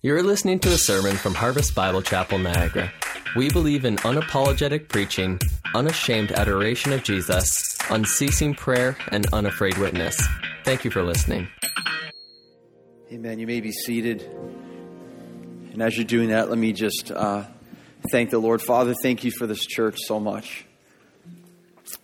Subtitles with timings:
[0.00, 2.92] You're listening to a sermon from Harvest Bible Chapel, Niagara.
[3.34, 5.40] We believe in unapologetic preaching,
[5.74, 10.16] unashamed adoration of Jesus, unceasing prayer, and unafraid witness.
[10.62, 11.48] Thank you for listening.
[13.10, 13.40] Amen.
[13.40, 14.22] You may be seated.
[15.72, 17.42] And as you're doing that, let me just uh,
[18.12, 18.62] thank the Lord.
[18.62, 20.64] Father, thank you for this church so much.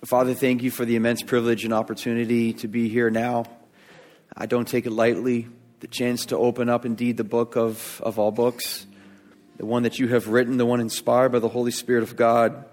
[0.04, 3.44] Father, thank you for the immense privilege and opportunity to be here now.
[4.36, 5.46] I don't take it lightly.
[5.84, 8.86] The chance to open up indeed the book of, of all books,
[9.58, 12.64] the one that you have written, the one inspired by the Holy Spirit of God,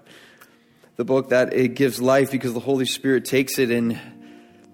[0.96, 4.00] the book that it gives life because the Holy Spirit takes it and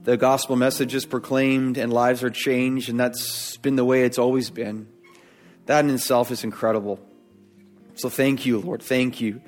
[0.03, 4.19] the gospel message is proclaimed and lives are changed, and that's been the way it's
[4.19, 4.87] always been.
[5.65, 6.99] That in itself is incredible.
[7.95, 8.83] So thank you, Lord.
[8.83, 9.41] Thank you.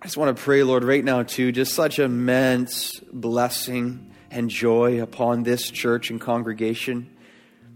[0.00, 5.02] I just want to pray, Lord, right now, too, just such immense blessing and joy
[5.02, 7.10] upon this church and congregation.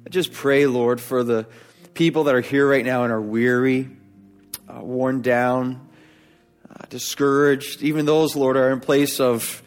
[0.07, 1.47] I just pray, Lord, for the
[1.95, 3.89] people that are here right now and are weary,
[4.69, 5.89] uh, worn down,
[6.69, 7.83] uh, discouraged.
[7.83, 9.63] Even those, Lord, are in place of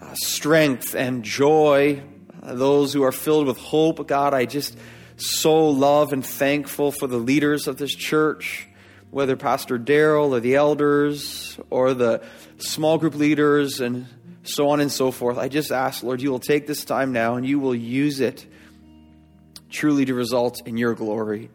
[0.00, 2.00] uh, strength and joy.
[2.40, 4.78] Uh, those who are filled with hope, God, I just
[5.16, 8.68] so love and thankful for the leaders of this church
[9.10, 12.20] whether Pastor Daryl or the elders or the
[12.58, 14.06] small group leaders and
[14.42, 15.38] so on and so forth.
[15.38, 18.44] I just ask, Lord, you will take this time now and you will use it
[19.74, 21.50] truly to result in your glory.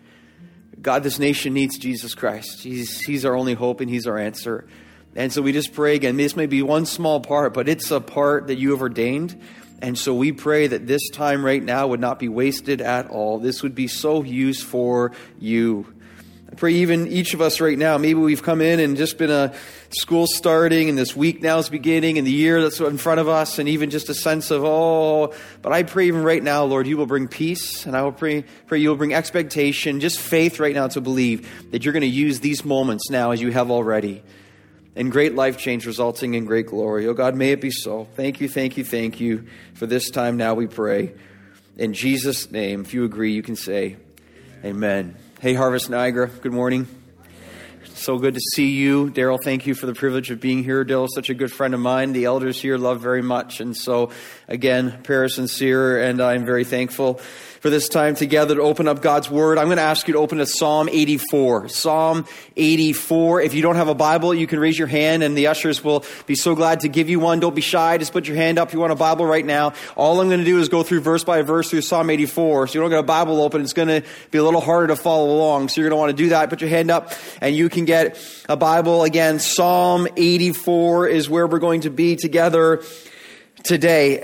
[0.81, 2.61] God, this nation needs Jesus Christ.
[2.61, 4.67] He's, he's our only hope and He's our answer.
[5.15, 6.17] And so we just pray again.
[6.17, 9.41] This may be one small part, but it's a part that you have ordained.
[9.81, 13.39] And so we pray that this time right now would not be wasted at all.
[13.39, 15.93] This would be so used for you.
[16.51, 19.29] I pray even each of us right now, maybe we've come in and just been
[19.29, 19.53] a
[19.91, 23.27] school starting and this week now is beginning and the year that's in front of
[23.27, 26.87] us and even just a sense of, oh, but I pray even right now, Lord,
[26.87, 30.59] you will bring peace and I will pray, pray you will bring expectation, just faith
[30.59, 33.69] right now to believe that you're going to use these moments now as you have
[33.69, 34.23] already
[34.95, 37.05] and great life change resulting in great glory.
[37.05, 38.07] Oh God, may it be so.
[38.15, 39.45] Thank you, thank you, thank you
[39.75, 41.13] for this time now we pray.
[41.77, 43.97] In Jesus' name, if you agree, you can say,
[44.65, 45.15] Amen.
[45.41, 46.85] Hey, Harvest Niagara, good morning.
[47.93, 49.09] So good to see you.
[49.09, 50.83] Daryl, thank you for the privilege of being here.
[50.83, 52.11] Daryl's such a good friend of mine.
[52.11, 53.61] The elders here love very much.
[53.61, 54.11] And so,
[54.49, 57.21] again, prayer sincere, and I'm very thankful
[57.59, 59.57] for this time together to open up God's Word.
[59.57, 61.69] I'm going to ask you to open to Psalm 84.
[61.69, 62.25] Psalm
[62.55, 63.41] 84.
[63.41, 66.05] If you don't have a Bible, you can raise your hand and the ushers will
[66.25, 67.39] be so glad to give you one.
[67.39, 67.97] Don't be shy.
[67.97, 69.73] Just put your hand up if you want a Bible right now.
[69.95, 72.67] All I'm going to do is go through verse by verse through Psalm 84.
[72.67, 73.61] So you don't get a Bible open.
[73.61, 75.69] It's going to be a little harder to follow along.
[75.69, 76.49] So you're going to want to do that.
[76.49, 77.11] Put your hand up
[77.41, 78.17] and you can get
[78.47, 79.03] a Bible.
[79.03, 82.83] Again, Psalm 84 is where we're going to be together
[83.63, 84.23] today.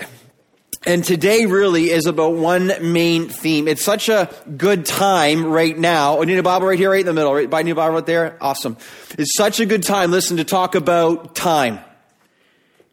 [0.88, 3.68] And today really is about one main theme.
[3.68, 6.20] It's such a good time right now.
[6.20, 7.50] Oh, need a Bible right here, right in the middle, right?
[7.50, 8.38] Buy a new Bible right there?
[8.40, 8.78] Awesome.
[9.18, 11.80] It's such a good time, listen, to talk about time.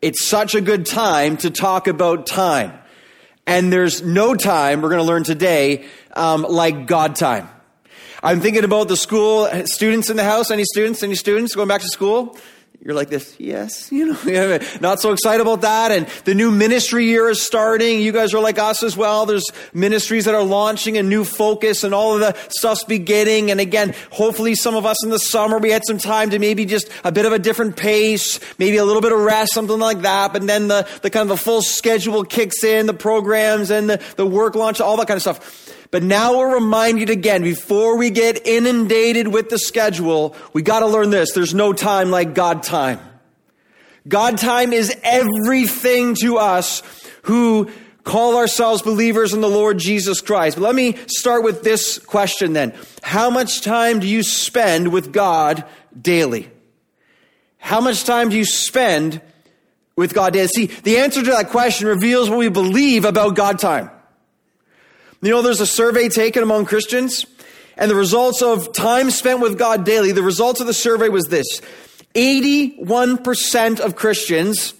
[0.01, 2.73] It's such a good time to talk about time.
[3.47, 7.47] And there's no time, we're going to learn today, um, like God time.
[8.23, 10.51] I'm thinking about the school students in the house.
[10.51, 11.03] Any students?
[11.03, 12.39] Any students going back to school?
[12.85, 15.93] You're like this, yes, you know, not so excited about that.
[15.93, 18.01] And the new ministry year is starting.
[18.01, 19.25] You guys are like us as well.
[19.25, 23.53] There's ministries that are launching a new focus and all of the stuff's beginning.
[23.53, 26.65] And again, hopefully some of us in the summer, we had some time to maybe
[26.65, 30.01] just a bit of a different pace, maybe a little bit of rest, something like
[30.01, 30.33] that.
[30.33, 34.03] But then the, the kind of the full schedule kicks in, the programs and the,
[34.17, 35.79] the work launch, all that kind of stuff.
[35.93, 41.11] But now we're reminded again, before we get inundated with the schedule, we gotta learn
[41.11, 41.33] this.
[41.33, 42.99] There's no time like God time.
[44.09, 46.83] God time is everything to us
[47.25, 47.71] who
[48.05, 50.57] call ourselves believers in the Lord Jesus Christ.
[50.57, 52.75] But let me start with this question then.
[53.03, 55.63] How much time do you spend with God
[56.01, 56.51] daily?
[57.59, 59.21] How much time do you spend
[59.95, 60.49] with God daily?
[60.49, 63.91] See, the answer to that question reveals what we believe about God time.
[65.23, 67.25] You know, there's a survey taken among Christians,
[67.77, 71.27] and the results of time spent with God daily, the results of the survey was
[71.27, 71.61] this
[72.15, 74.75] 81% of Christians,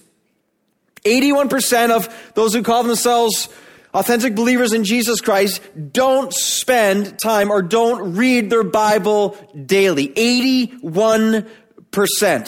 [1.05, 3.47] 81% of those who call themselves
[3.93, 5.61] authentic believers in Jesus Christ
[5.91, 10.09] don't spend time or don't read their Bible daily.
[10.09, 12.47] 81%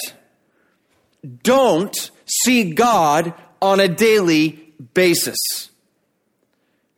[1.43, 5.69] don't see God on a daily basis.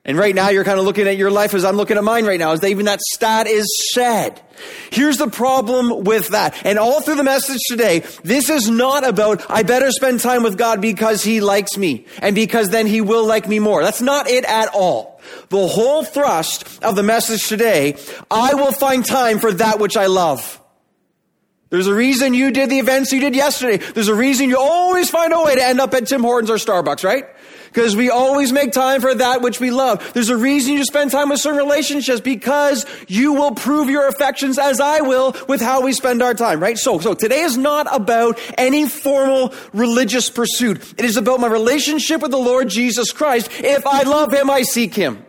[0.07, 2.25] And right now you're kind of looking at your life as I'm looking at mine
[2.25, 4.41] right now, as even that stat is said.
[4.89, 6.65] Here's the problem with that.
[6.65, 10.57] And all through the message today, this is not about, I better spend time with
[10.57, 13.83] God because He likes me and because then He will like me more.
[13.83, 15.19] That's not it at all.
[15.49, 17.97] The whole thrust of the message today,
[18.31, 20.61] I will find time for that which I love.
[21.69, 23.77] There's a reason you did the events you did yesterday.
[23.77, 26.55] There's a reason you always find a way to end up at Tim Hortons or
[26.55, 27.25] Starbucks, right?
[27.67, 30.13] Because we always make time for that which we love.
[30.13, 34.57] There's a reason you spend time with certain relationships because you will prove your affections
[34.57, 36.77] as I will with how we spend our time, right?
[36.77, 40.93] So, so today is not about any formal religious pursuit.
[40.97, 43.49] It is about my relationship with the Lord Jesus Christ.
[43.59, 45.26] If I love Him, I seek Him.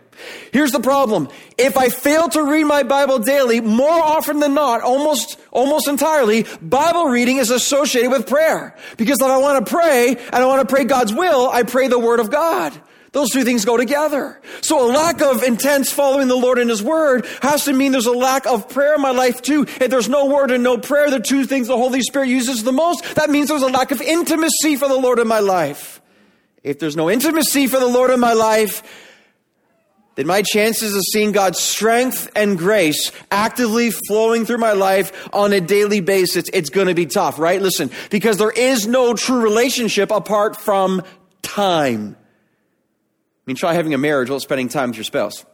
[0.52, 1.28] Here's the problem.
[1.56, 6.46] If I fail to read my Bible daily, more often than not, almost, almost entirely,
[6.60, 8.76] Bible reading is associated with prayer.
[8.96, 11.88] Because if I want to pray and I want to pray God's will, I pray
[11.88, 12.72] the Word of God.
[13.12, 14.40] Those two things go together.
[14.60, 18.06] So a lack of intense following the Lord in His Word has to mean there's
[18.06, 19.62] a lack of prayer in my life too.
[19.62, 22.72] If there's no Word and no prayer, the two things the Holy Spirit uses the
[22.72, 26.02] most, that means there's a lack of intimacy for the Lord in my life.
[26.62, 28.82] If there's no intimacy for the Lord in my life,
[30.18, 35.52] then my chances of seeing God's strength and grace actively flowing through my life on
[35.52, 37.62] a daily basis, it's going to be tough, right?
[37.62, 41.04] Listen, because there is no true relationship apart from
[41.42, 42.16] time.
[42.18, 45.46] I mean, try having a marriage while spending time with your spouse.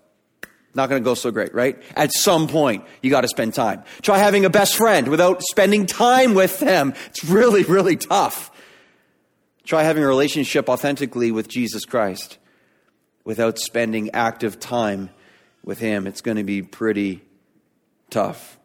[0.75, 1.77] Not going to go so great, right?
[1.95, 3.85] At some point, you got to spend time.
[4.01, 6.95] Try having a best friend without spending time with them.
[7.09, 8.51] It's really, really tough.
[9.65, 12.39] Try having a relationship authentically with Jesus Christ
[13.25, 15.11] without spending active time
[15.65, 16.07] with Him.
[16.07, 17.23] It's going to be pretty
[18.11, 18.59] tough.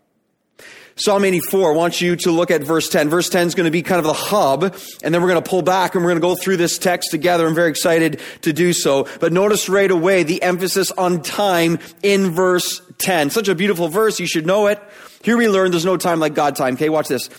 [0.99, 3.07] Psalm 84, I want you to look at verse 10.
[3.07, 4.63] Verse 10 is going to be kind of the hub,
[5.01, 7.09] and then we're going to pull back and we're going to go through this text
[7.09, 7.47] together.
[7.47, 9.07] I'm very excited to do so.
[9.21, 13.29] But notice right away the emphasis on time in verse 10.
[13.29, 14.81] Such a beautiful verse, you should know it.
[15.23, 16.73] Here we learn there's no time like God time.
[16.73, 17.29] Okay, watch this.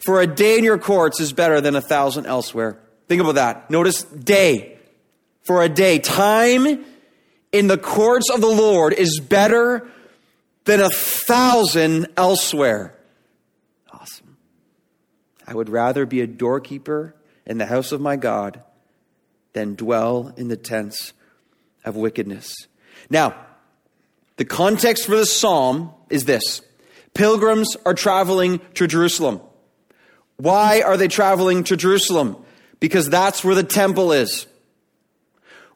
[0.00, 2.80] For a day in your courts is better than a thousand elsewhere.
[3.06, 3.70] Think about that.
[3.70, 4.73] Notice day
[5.44, 5.98] for a day.
[5.98, 6.84] Time
[7.52, 9.88] in the courts of the Lord is better
[10.64, 12.94] than a thousand elsewhere.
[13.92, 14.36] Awesome.
[15.46, 17.14] I would rather be a doorkeeper
[17.46, 18.62] in the house of my God
[19.52, 21.12] than dwell in the tents
[21.84, 22.66] of wickedness.
[23.10, 23.34] Now,
[24.36, 26.62] the context for this psalm is this
[27.12, 29.40] pilgrims are traveling to Jerusalem.
[30.36, 32.36] Why are they traveling to Jerusalem?
[32.80, 34.46] Because that's where the temple is.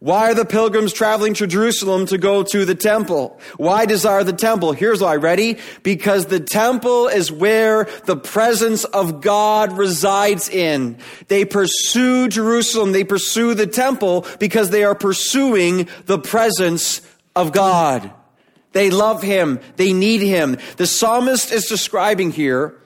[0.00, 3.40] Why are the pilgrims traveling to Jerusalem to go to the temple?
[3.56, 4.72] Why desire the temple?
[4.72, 5.16] Here's why.
[5.16, 5.58] Ready?
[5.82, 10.98] Because the temple is where the presence of God resides in.
[11.26, 12.92] They pursue Jerusalem.
[12.92, 17.02] They pursue the temple because they are pursuing the presence
[17.34, 18.12] of God.
[18.72, 19.58] They love Him.
[19.76, 20.58] They need Him.
[20.76, 22.80] The psalmist is describing here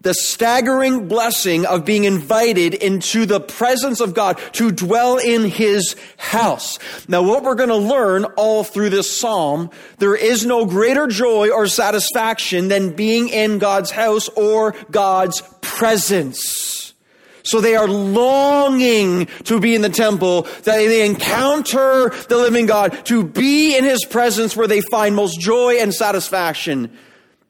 [0.00, 5.94] the staggering blessing of being invited into the presence of God to dwell in his
[6.16, 6.78] house.
[7.06, 11.50] Now, what we're going to learn all through this psalm, there is no greater joy
[11.50, 16.94] or satisfaction than being in God's house or God's presence.
[17.42, 23.04] So they are longing to be in the temple, that they encounter the living God,
[23.06, 26.96] to be in his presence where they find most joy and satisfaction.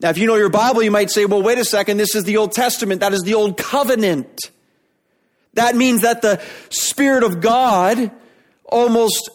[0.01, 2.25] Now, if you know your Bible, you might say, well, wait a second, this is
[2.25, 3.01] the Old Testament.
[3.01, 4.51] That is the Old Covenant.
[5.55, 8.11] That means that the Spirit of God
[8.65, 9.29] almost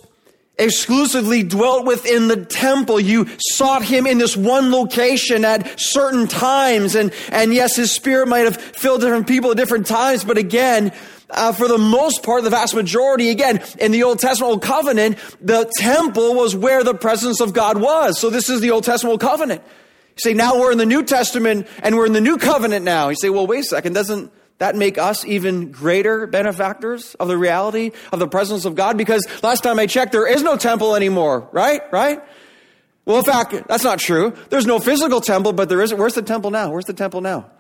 [0.58, 3.00] exclusively dwelt within the temple.
[3.00, 6.96] You sought him in this one location at certain times.
[6.96, 10.24] And, and yes, his spirit might have filled different people at different times.
[10.24, 10.94] But again,
[11.30, 15.18] uh, for the most part, the vast majority, again, in the Old Testament Old Covenant,
[15.42, 18.20] the temple was where the presence of God was.
[18.20, 19.62] So this is the Old Testament Old Covenant.
[20.16, 23.10] You say, now we're in the New Testament and we're in the New Covenant now.
[23.10, 27.38] You say, well, wait a second, doesn't that make us even greater benefactors of the
[27.38, 28.98] reality of the presence of God?
[28.98, 31.82] Because last time I checked, there is no temple anymore, right?
[31.92, 32.22] Right?
[33.04, 34.34] Well, in fact, that's not true.
[34.50, 35.94] There's no physical temple, but there is.
[35.94, 36.72] Where's the temple now?
[36.72, 37.52] Where's the temple now?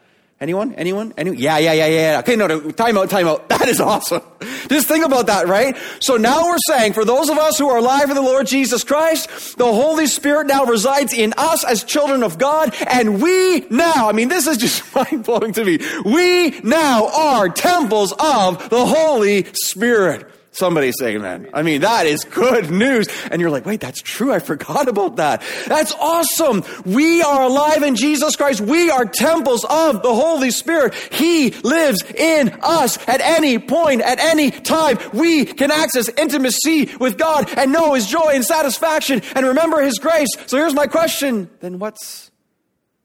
[0.41, 0.73] Anyone?
[0.75, 1.13] Anyone?
[1.17, 1.39] Anyone?
[1.39, 2.19] Yeah, yeah, yeah, yeah.
[2.19, 3.47] Okay, no, no, time out, time out.
[3.55, 4.21] That is awesome.
[4.67, 5.75] Just think about that, right?
[6.01, 8.83] So now we're saying, for those of us who are alive in the Lord Jesus
[8.83, 14.09] Christ, the Holy Spirit now resides in us as children of God, and we now,
[14.09, 15.79] I mean, this is just mind blowing to me.
[16.03, 20.29] We now are temples of the Holy Spirit.
[20.55, 21.49] Somebody say amen.
[21.53, 23.07] I mean, that is good news.
[23.29, 24.31] And you're like, wait, that's true.
[24.31, 25.43] I forgot about that.
[25.67, 26.63] That's awesome.
[26.85, 28.61] We are alive in Jesus Christ.
[28.61, 30.93] We are temples of the Holy Spirit.
[31.11, 34.97] He lives in us at any point, at any time.
[35.11, 39.99] We can access intimacy with God and know His joy and satisfaction and remember His
[39.99, 40.29] grace.
[40.45, 41.49] So here's my question.
[41.59, 42.31] Then what's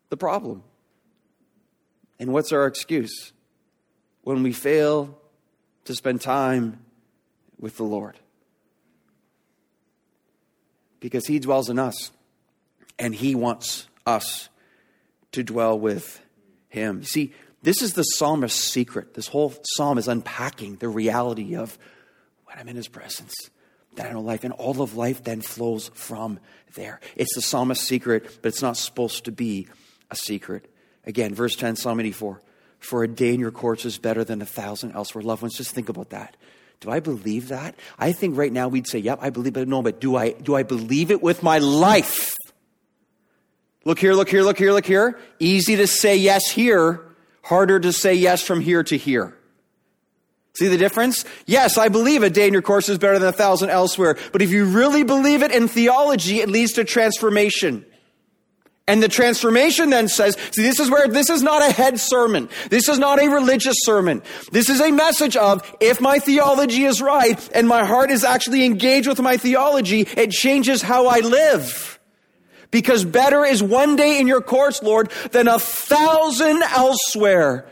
[0.08, 0.62] the problem?
[2.20, 3.32] And what's our excuse
[4.22, 5.18] when we fail
[5.86, 6.84] to spend time
[7.60, 8.16] with the Lord.
[11.00, 12.12] because He dwells in us
[12.98, 14.48] and He wants us
[15.32, 16.20] to dwell with
[16.68, 16.98] Him.
[16.98, 19.14] You see, this is the psalmist's secret.
[19.14, 21.76] This whole psalm is unpacking the reality of
[22.44, 23.34] when I'm in His presence,
[23.96, 26.38] that I know life, and all of life then flows from
[26.74, 27.00] there.
[27.16, 29.66] It's the psalmist's secret, but it's not supposed to be
[30.10, 30.70] a secret.
[31.04, 32.40] Again, verse 10, Psalm 84.
[32.78, 35.22] For a day in your courts is better than a thousand elsewhere.
[35.22, 36.36] Loved ones, just think about that.
[36.80, 37.74] Do I believe that?
[37.98, 39.68] I think right now we'd say, yep, I believe it.
[39.68, 42.34] No, but do I, do I believe it with my life?
[43.84, 45.18] Look here, look here, look here, look here.
[45.38, 47.02] Easy to say yes here,
[47.42, 49.36] harder to say yes from here to here.
[50.54, 51.24] See the difference?
[51.46, 54.16] Yes, I believe a day in your course is better than a thousand elsewhere.
[54.32, 57.86] But if you really believe it in theology, it leads to transformation.
[58.88, 62.48] And the transformation then says, see, this is where this is not a head sermon.
[62.70, 64.20] This is not a religious sermon.
[64.50, 68.64] This is a message of if my theology is right and my heart is actually
[68.64, 72.00] engaged with my theology, it changes how I live.
[72.72, 77.68] Because better is one day in your courts, Lord, than a thousand elsewhere.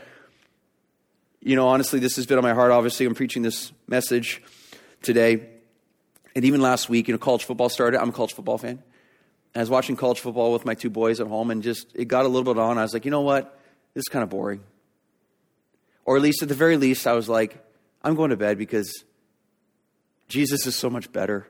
[1.41, 2.71] You know, honestly, this has been on my heart.
[2.71, 4.41] Obviously, I'm preaching this message
[5.01, 5.49] today.
[6.35, 7.99] And even last week, you know, college football started.
[7.99, 8.83] I'm a college football fan.
[9.55, 12.25] I was watching college football with my two boys at home, and just it got
[12.25, 12.77] a little bit on.
[12.77, 13.59] I was like, you know what?
[13.93, 14.63] This is kind of boring.
[16.05, 17.63] Or at least, at the very least, I was like,
[18.03, 19.03] I'm going to bed because
[20.27, 21.47] Jesus is so much better.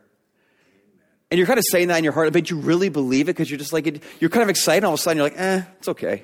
[1.31, 3.51] And you're kind of saying that in your heart, but you really believe it because
[3.51, 4.83] you're just like, you're kind of excited.
[4.83, 6.23] All of a sudden, you're like, eh, it's okay.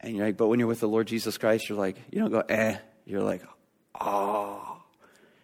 [0.00, 2.30] And you're like, but when you're with the Lord Jesus Christ, you're like, you don't
[2.30, 2.78] go, eh.
[3.04, 3.42] You're like,
[4.00, 4.82] oh.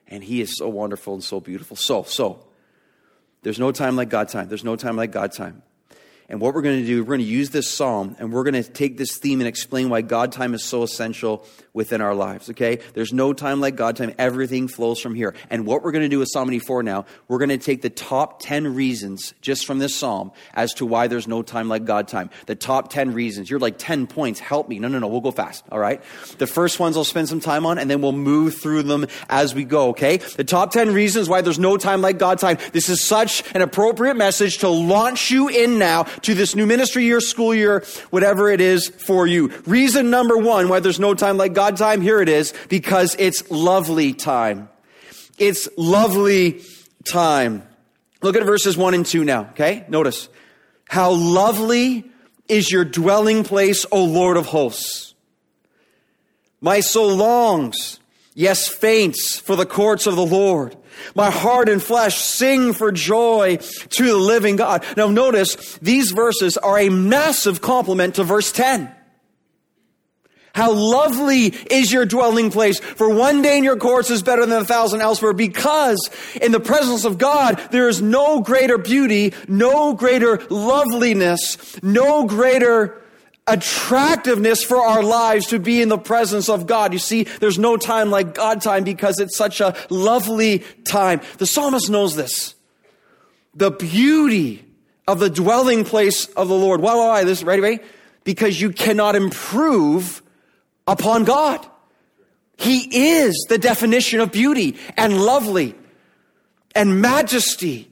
[0.09, 1.77] And He is so wonderful and so beautiful.
[1.77, 2.46] So, so,
[3.43, 4.49] there's no time like God time.
[4.49, 5.63] There's no time like God time.
[6.29, 8.61] And what we're going to do, we're going to use this psalm and we're going
[8.61, 12.51] to take this theme and explain why God time is so essential within our lives,
[12.51, 12.81] okay?
[12.95, 14.13] There's no time like God time.
[14.19, 15.35] Everything flows from here.
[15.51, 17.91] And what we're going to do with Psalm 84 now, we're going to take the
[17.91, 22.09] top 10 reasons just from this psalm as to why there's no time like God
[22.09, 22.31] time.
[22.47, 23.49] The top 10 reasons.
[23.49, 24.41] You're like 10 points.
[24.41, 24.81] Help me.
[24.81, 25.07] No, no, no.
[25.07, 26.03] We'll go fast, all right?
[26.39, 29.55] The first ones I'll spend some time on and then we'll move through them as
[29.55, 30.17] we go, okay?
[30.17, 32.59] The top 10 reasons why there's no time like God time.
[32.73, 37.05] This is such an appropriate message to launch you in now to this new ministry
[37.05, 39.49] year, school year, whatever it is for you.
[39.67, 43.51] Reason number one why there's no time like God time, here it is, because it's
[43.51, 44.69] lovely time.
[45.39, 46.63] It's lovely
[47.05, 47.63] time.
[48.23, 49.85] Look at verses 1 and 2 now, okay?
[49.89, 50.29] Notice.
[50.89, 52.11] How lovely
[52.49, 55.15] is your dwelling place, O Lord of hosts.
[56.61, 58.01] My soul longs,
[58.37, 60.77] yes, faints for the courts of the Lord.
[61.17, 64.85] My heart and flesh sing for joy to the living God.
[64.97, 68.93] Now notice, these verses are a massive complement to verse 10.
[70.55, 72.81] How lovely is your dwelling place.
[72.81, 76.09] For one day in your courts is better than a thousand elsewhere because
[76.41, 83.03] in the presence of God, there is no greater beauty, no greater loveliness, no greater
[83.47, 86.93] attractiveness for our lives to be in the presence of God.
[86.93, 91.21] You see, there's no time like God time because it's such a lovely time.
[91.39, 92.55] The psalmist knows this.
[93.55, 94.65] The beauty
[95.07, 96.81] of the dwelling place of the Lord.
[96.81, 97.25] Why, why, why?
[97.25, 97.79] This, ready, ready?
[98.25, 100.23] Because you cannot improve
[100.87, 101.65] upon God.
[102.57, 105.75] He is the definition of beauty and lovely
[106.75, 107.91] and majesty.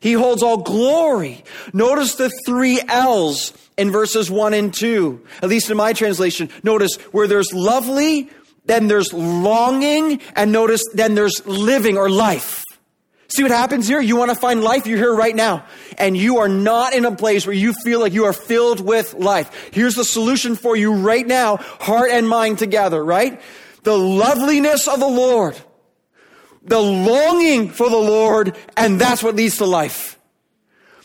[0.00, 1.44] He holds all glory.
[1.72, 6.50] Notice the three L's in verses 1 and 2, at least in my translation.
[6.62, 8.28] Notice where there's lovely,
[8.66, 12.62] then there's longing, and notice then there's living or life.
[13.28, 14.02] See what happens here?
[14.02, 14.86] You want to find life?
[14.86, 15.64] You're here right now.
[15.96, 19.14] And you are not in a place where you feel like you are filled with
[19.14, 19.70] life.
[19.72, 23.40] Here's the solution for you right now, heart and mind together, right?
[23.84, 25.56] The loveliness of the Lord,
[26.64, 30.19] the longing for the Lord, and that's what leads to life.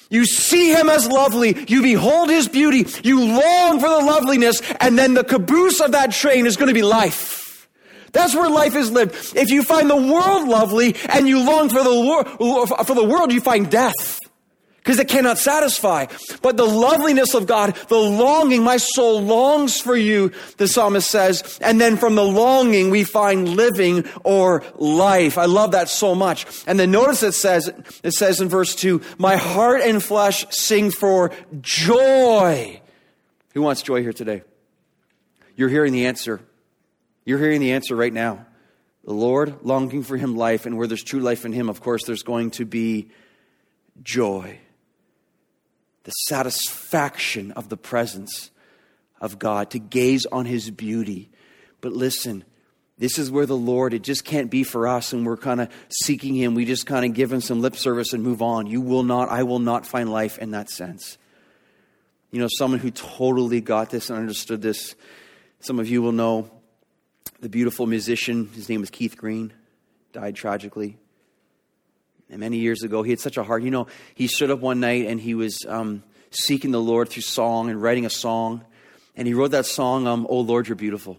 [0.09, 1.65] You see him as lovely.
[1.67, 2.85] You behold his beauty.
[3.03, 4.61] You long for the loveliness.
[4.79, 7.67] And then the caboose of that train is going to be life.
[8.11, 9.35] That's where life is lived.
[9.35, 11.93] If you find the world lovely and you long for the,
[12.39, 14.19] wor- for the world, you find death
[14.85, 16.05] because it cannot satisfy.
[16.43, 21.57] But the loveliness of God, the longing, my soul longs for you, the psalmist says.
[21.59, 25.39] And then from the longing, we find living or life.
[25.39, 26.45] I love that so much.
[26.67, 27.67] And then notice it says,
[28.03, 32.79] it says in verse two, my heart and flesh sing for joy.
[33.55, 34.43] Who wants joy here today?
[35.55, 36.41] You're hearing the answer.
[37.25, 38.45] You're hearing the answer right now.
[39.03, 42.03] The Lord longing for him life, and where there's true life in him, of course,
[42.05, 43.09] there's going to be
[44.03, 44.59] joy.
[46.05, 48.49] The satisfaction of the presence
[49.21, 51.29] of God, to gaze on his beauty.
[51.81, 52.43] But listen,
[52.97, 55.69] This is where the Lord, it just can't be for us, and we're kind of
[55.89, 56.55] seeking Him.
[56.55, 58.67] We just kind of give Him some lip service and move on.
[58.67, 61.17] You will not, I will not find life in that sense.
[62.31, 64.95] You know, someone who totally got this and understood this,
[65.59, 66.49] some of you will know
[67.41, 69.51] the beautiful musician, his name was Keith Green,
[70.13, 70.97] died tragically.
[72.29, 73.63] And many years ago, he had such a heart.
[73.63, 77.21] You know, he stood up one night and he was um, seeking the Lord through
[77.21, 78.63] song and writing a song.
[79.15, 81.17] And he wrote that song, um, Oh Lord, You're Beautiful.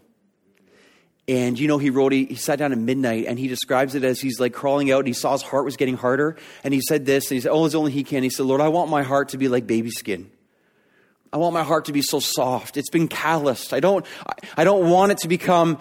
[1.28, 4.04] And you know, he wrote, he, he, sat down at midnight and he describes it
[4.04, 6.36] as he's like crawling out and he saw his heart was getting harder.
[6.62, 8.22] And he said this, and he said, Oh, as only he can.
[8.22, 10.30] He said, Lord, I want my heart to be like baby skin.
[11.32, 12.76] I want my heart to be so soft.
[12.76, 13.72] It's been calloused.
[13.72, 14.06] I don't,
[14.56, 15.78] I don't want it to become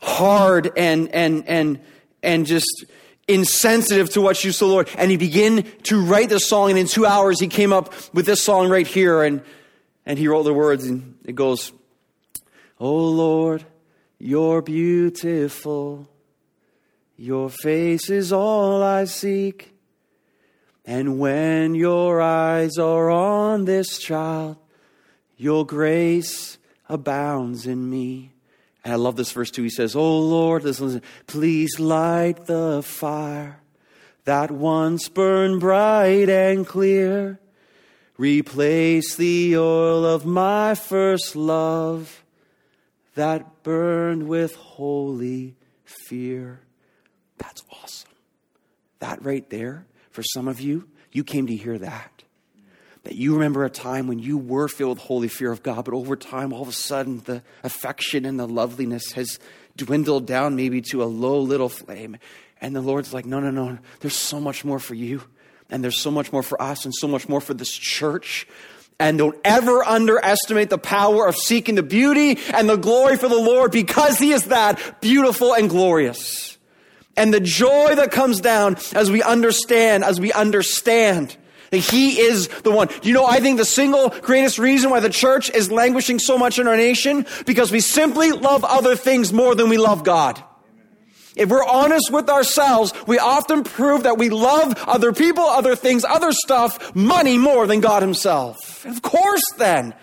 [0.00, 1.80] hard and, and, and,
[2.22, 2.84] and just
[3.32, 4.88] insensitive to what you saw, Lord.
[4.96, 8.26] And he began to write this song, and in two hours he came up with
[8.26, 9.42] this song right here, and,
[10.06, 11.72] and he wrote the words, and it goes,
[12.78, 13.64] Oh Lord,
[14.18, 16.08] you're beautiful.
[17.16, 19.72] Your face is all I seek.
[20.84, 24.56] And when your eyes are on this child,
[25.36, 26.58] your grace
[26.88, 28.31] abounds in me.
[28.84, 29.62] And I love this verse too.
[29.62, 33.60] He says, Oh Lord, listen, please light the fire
[34.24, 37.38] that once burned bright and clear.
[38.16, 42.24] Replace the oil of my first love
[43.14, 46.60] that burned with holy fear.
[47.38, 48.10] That's awesome.
[49.00, 52.21] That right there, for some of you, you came to hear that
[53.04, 55.94] that you remember a time when you were filled with holy fear of God, but
[55.94, 59.40] over time, all of a sudden, the affection and the loveliness has
[59.76, 62.16] dwindled down maybe to a low little flame.
[62.60, 65.22] And the Lord's like, no, no, no, there's so much more for you.
[65.68, 68.46] And there's so much more for us and so much more for this church.
[69.00, 73.38] And don't ever underestimate the power of seeking the beauty and the glory for the
[73.40, 76.56] Lord because He is that beautiful and glorious.
[77.16, 81.36] And the joy that comes down as we understand, as we understand
[81.72, 82.88] that He is the one.
[83.02, 86.58] You know, I think the single greatest reason why the church is languishing so much
[86.58, 90.42] in our nation, because we simply love other things more than we love God.
[91.34, 96.04] If we're honest with ourselves, we often prove that we love other people, other things,
[96.04, 98.84] other stuff, money more than God Himself.
[98.84, 99.94] And of course, then,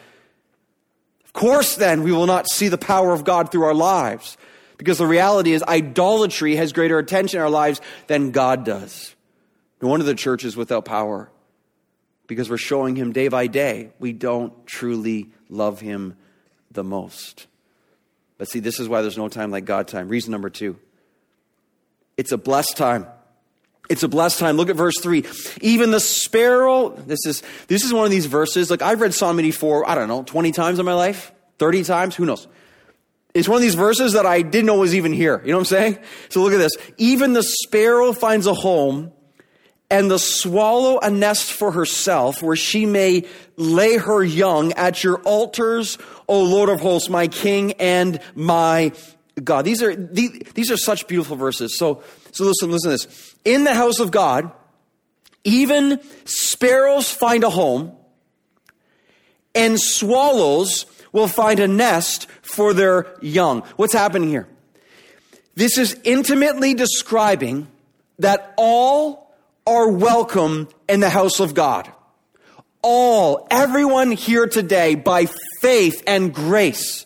[1.24, 4.38] of course, then, we will not see the power of God through our lives.
[4.78, 9.16] Because the reality is, idolatry has greater attention in our lives than God does.
[9.84, 11.30] No wonder the church is without power
[12.30, 16.16] because we're showing him day by day we don't truly love him
[16.72, 17.48] the most.
[18.38, 20.08] But see, this is why there's no time like God time.
[20.08, 20.80] Reason number two
[22.16, 23.08] it's a blessed time.
[23.90, 24.56] It's a blessed time.
[24.56, 25.26] Look at verse 3.
[25.62, 28.70] Even the sparrow, this is this is one of these verses.
[28.70, 32.16] Like I've read Psalm 84, I don't know, 20 times in my life, 30 times,
[32.16, 32.48] who knows.
[33.34, 35.42] It's one of these verses that I didn't know was even here.
[35.44, 36.00] You know what I'm saying?
[36.30, 36.74] So look at this.
[36.98, 39.12] Even the sparrow finds a home
[39.90, 43.26] and the swallow a nest for herself where she may
[43.58, 45.98] lay her young at your altars,
[46.28, 48.92] O Lord of hosts, my King and my
[49.44, 49.66] God.
[49.66, 51.78] These are, these are such beautiful verses.
[51.78, 53.36] So, so listen, listen to this.
[53.46, 54.52] In the house of God,
[55.44, 57.94] even sparrows find a home
[59.56, 63.62] and swallows will find a nest for their young.
[63.76, 64.48] What's happening here?
[65.56, 67.68] This is intimately describing
[68.20, 69.29] that all
[69.70, 71.92] are welcome in the house of God.
[72.82, 75.28] All, everyone here today, by
[75.62, 77.06] faith and grace,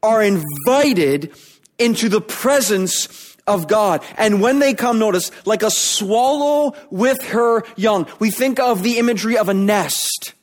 [0.00, 1.34] are invited
[1.80, 4.04] into the presence of God.
[4.16, 8.98] And when they come, notice, like a swallow with her young, we think of the
[8.98, 10.34] imagery of a nest.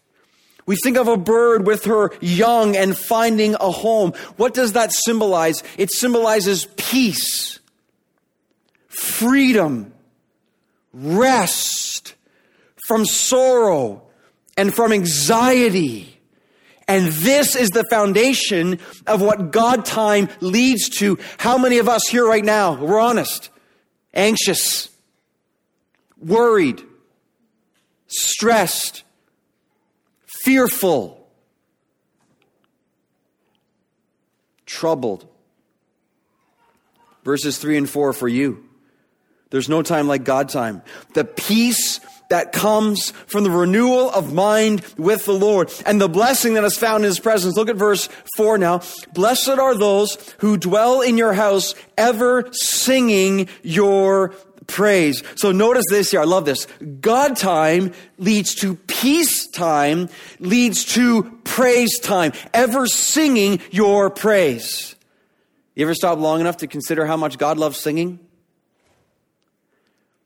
[0.66, 4.12] We think of a bird with her young and finding a home.
[4.36, 5.64] What does that symbolize?
[5.78, 7.60] It symbolizes peace,
[8.90, 9.94] freedom,
[11.00, 12.16] rest
[12.88, 14.04] from sorrow
[14.58, 16.20] and from anxiety.
[16.88, 21.20] And this is the foundation of what God time leads to.
[21.38, 23.50] How many of us here right now, we're honest,
[24.14, 24.90] anxious,
[26.18, 26.82] worried,
[28.08, 29.04] stressed,
[30.26, 31.30] fearful,
[34.66, 35.28] troubled?
[37.26, 38.67] Verses 3 and 4 for you.
[39.50, 40.82] There's no time like God time.
[41.14, 46.56] The peace that comes from the renewal of mind with the Lord and the blessing
[46.56, 47.56] that is found in His presence.
[47.56, 48.82] Look at verse 4 now.
[49.14, 54.34] Blessed are those who dwell in your house, ever singing your
[54.68, 55.24] praise.
[55.36, 56.20] So notice this here.
[56.20, 56.68] I love this.
[57.00, 64.96] God time leads to peace time, leads to praise time, ever singing your praise.
[65.76, 68.20] You ever stop long enough to consider how much God loves singing?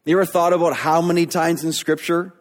[0.04, 2.34] You ever thought about how many times in Scripture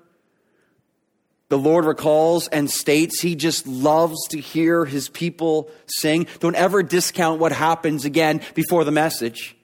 [1.51, 6.27] the Lord recalls and states he just loves to hear his people sing?
[6.39, 9.57] Don't ever discount what happens again before the message.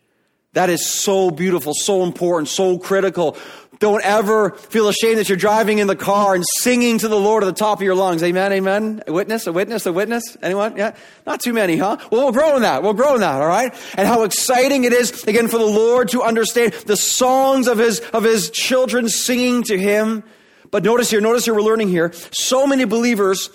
[0.52, 3.38] That is so beautiful, so important, so critical.
[3.79, 7.43] Don't ever feel ashamed that you're driving in the car and singing to the Lord
[7.43, 8.23] at the top of your lungs.
[8.23, 9.03] Amen, amen.
[9.07, 10.37] A witness, a witness, a witness.
[10.43, 10.77] Anyone?
[10.77, 10.95] Yeah?
[11.27, 11.99] Not too many, huh?
[12.11, 12.83] Well, we'll grow in that.
[12.83, 13.75] We'll grow in that, all right?
[13.97, 18.01] And how exciting it is, again, for the Lord to understand the songs of his,
[18.01, 20.25] of his children singing to him.
[20.71, 23.51] But notice here, notice here, we're learning here, so many believers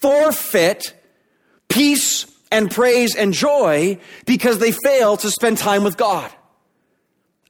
[0.00, 0.94] forfeit
[1.68, 6.30] peace and praise and joy because they fail to spend time with God.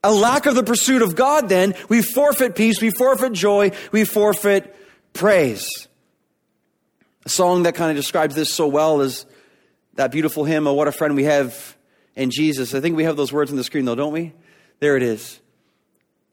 [0.06, 4.04] A lack of the pursuit of God, then, we forfeit peace, we forfeit joy, we
[4.04, 4.72] forfeit
[5.12, 5.68] praise.
[7.24, 9.26] A song that kind of describes this so well is
[9.94, 11.76] that beautiful hymn, Oh, What a Friend We Have
[12.14, 12.72] in Jesus.
[12.72, 14.32] I think we have those words on the screen, though, don't we?
[14.78, 15.40] There it is.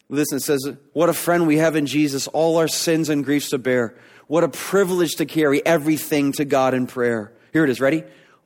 [0.07, 3.49] Listen, it says, What a friend we have in Jesus, all our sins and griefs
[3.49, 3.95] to bear.
[4.27, 7.33] What a privilege to carry everything to God in prayer.
[7.53, 8.03] Here it is, ready?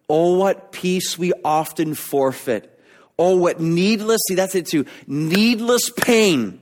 [0.08, 2.77] Oh, what peace we often forfeit
[3.20, 4.86] Oh, what needless, see, that's it too.
[5.08, 6.62] Needless pain.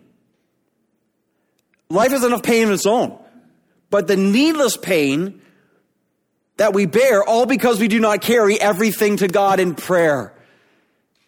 [1.89, 3.17] Life has enough pain of its own.
[3.89, 5.41] But the needless pain
[6.57, 10.33] that we bear, all because we do not carry everything to God in prayer.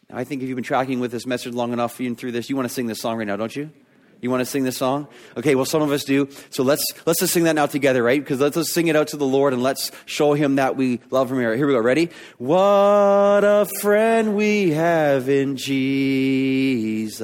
[0.09, 2.49] Now, I think if you've been tracking with this message long enough, even through this,
[2.49, 3.69] you want to sing this song right now, don't you?
[4.19, 5.07] You want to sing this song?
[5.35, 6.29] Okay, well, some of us do.
[6.49, 8.19] So let's let's just sing that now together, right?
[8.19, 11.01] Because let's just sing it out to the Lord and let's show Him that we
[11.11, 11.37] love Him.
[11.39, 11.79] Here, here we go.
[11.79, 12.09] Ready?
[12.37, 17.17] What a friend we have in Jesus.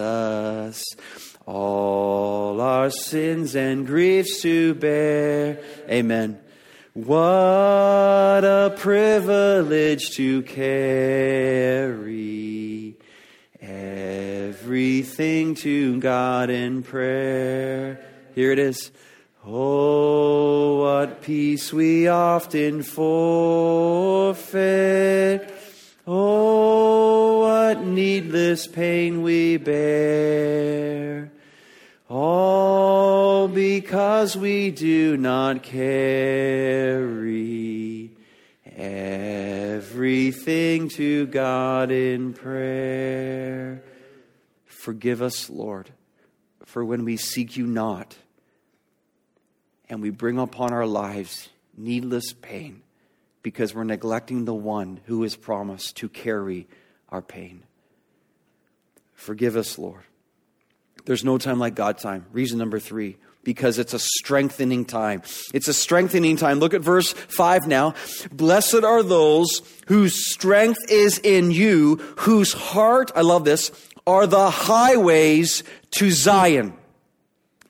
[1.46, 5.60] All our sins and griefs to bear.
[5.90, 6.40] Amen.
[6.94, 11.44] What a privilege to carry
[13.64, 18.00] everything to God in prayer.
[18.36, 18.92] Here it is.
[19.46, 24.64] Oh, what peace we often forfeit.
[26.08, 31.32] Oh, what needless pain we bear.
[32.10, 36.94] All because we do not carry
[38.76, 40.40] everything
[40.90, 43.84] to God in prayer.
[44.66, 45.92] Forgive us, Lord,
[46.66, 48.16] for when we seek you not
[49.90, 52.82] and we bring upon our lives needless pain
[53.42, 56.68] because we're neglecting the one who has promised to carry
[57.10, 57.64] our pain.
[59.14, 60.04] Forgive us, Lord.
[61.06, 62.26] There's no time like God time.
[62.32, 65.22] Reason number three because it's a strengthening time.
[65.54, 66.60] It's a strengthening time.
[66.60, 67.94] Look at verse 5 now.
[68.32, 73.72] Blessed are those whose strength is in you, whose heart, I love this,
[74.08, 76.74] are the highways to Zion.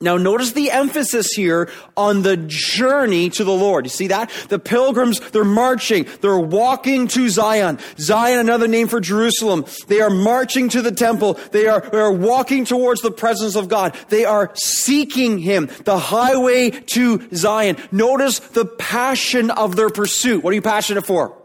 [0.03, 3.85] Now, notice the emphasis here on the journey to the Lord.
[3.85, 4.29] You see that?
[4.49, 6.05] The pilgrims, they're marching.
[6.19, 7.79] They're walking to Zion.
[7.97, 9.65] Zion, another name for Jerusalem.
[9.87, 11.39] They are marching to the temple.
[11.51, 13.95] They are, they are walking towards the presence of God.
[14.09, 15.69] They are seeking Him.
[15.85, 17.77] The highway to Zion.
[17.93, 20.43] Notice the passion of their pursuit.
[20.43, 21.29] What are you passionate for?
[21.29, 21.37] What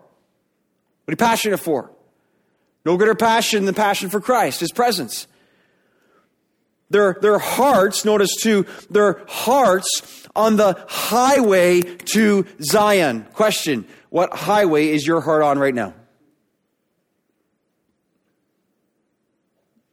[1.06, 1.92] are you passionate for?
[2.84, 5.28] No greater passion than passion for Christ, His presence.
[6.90, 13.26] Their, their hearts, notice too, their hearts on the highway to Zion.
[13.34, 15.94] Question What highway is your heart on right now?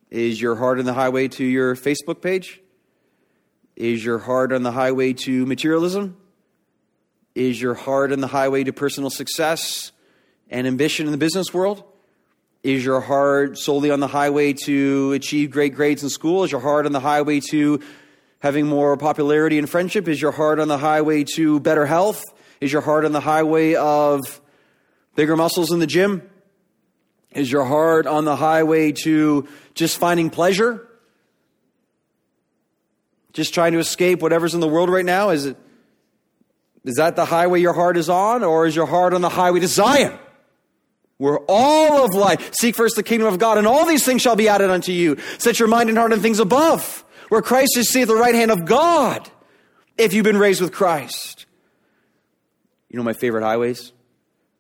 [0.10, 2.62] Is your heart on the highway to your Facebook page?
[3.76, 6.16] Is your heart on the highway to materialism?
[7.34, 9.92] Is your heart on the highway to personal success
[10.50, 11.84] and ambition in the business world?
[12.66, 16.44] Is your heart solely on the highway to achieve great grades in school?
[16.44, 17.80] Is your heart on the highway to
[18.40, 20.08] having more popularity and friendship?
[20.08, 22.24] Is your heart on the highway to better health?
[22.60, 24.42] Is your heart on the highway of
[25.14, 26.28] bigger muscles in the gym?
[27.34, 30.90] Is your heart on the highway to just finding pleasure?
[33.32, 35.30] Just trying to escape whatever's in the world right now?
[35.30, 35.58] Is it
[36.84, 39.60] is that the highway your heart is on, or is your heart on the highway
[39.60, 40.18] to Zion?
[41.18, 44.36] Where all of life seek first the kingdom of God, and all these things shall
[44.36, 45.18] be added unto you.
[45.38, 48.36] Set your mind and heart on things above, where Christ is seated at the right
[48.36, 49.30] hand of God,
[49.98, 51.46] if you've been raised with Christ.
[52.90, 53.92] You know my favorite highways?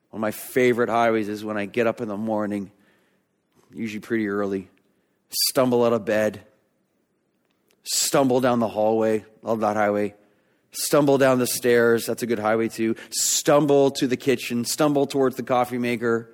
[0.10, 2.72] One of my favorite highways is when I get up in the morning,
[3.74, 4.70] usually pretty early,
[5.30, 6.42] stumble out of bed,
[7.84, 9.26] stumble down the hallway.
[9.42, 10.16] Love that highway
[10.78, 12.06] stumble down the stairs.
[12.06, 12.96] That's a good highway too.
[13.10, 16.30] Stumble to the kitchen, stumble towards the coffee maker,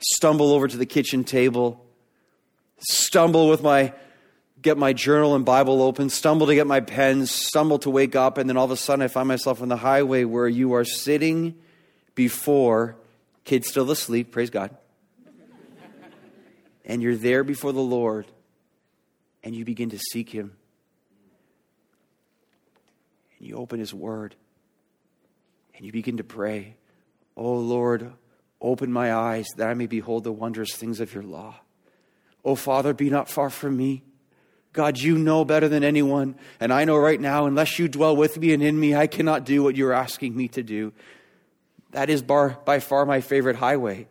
[0.00, 1.84] stumble over to the kitchen table,
[2.78, 3.92] stumble with my
[4.60, 8.38] get my journal and Bible open, stumble to get my pens, stumble to wake up,
[8.38, 10.84] and then all of a sudden I find myself on the highway where you are
[10.84, 11.54] sitting
[12.14, 12.96] before
[13.44, 14.76] kids still asleep, praise God.
[16.84, 18.26] and you're there before the Lord
[19.44, 20.56] and you begin to seek him.
[23.38, 24.34] And you open his word
[25.76, 26.74] and you begin to pray,
[27.36, 28.12] Oh Lord,
[28.60, 31.56] open my eyes that I may behold the wondrous things of your law.
[32.44, 34.02] Oh Father, be not far from me.
[34.72, 36.36] God, you know better than anyone.
[36.60, 39.44] And I know right now, unless you dwell with me and in me, I cannot
[39.44, 40.92] do what you're asking me to do.
[41.90, 44.06] That is bar, by far my favorite highway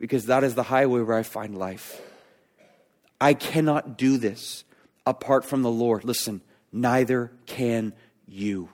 [0.00, 2.00] because that is the highway where I find life.
[3.20, 4.64] I cannot do this
[5.06, 6.04] apart from the Lord.
[6.04, 6.40] Listen,
[6.72, 7.92] neither can
[8.26, 8.70] you.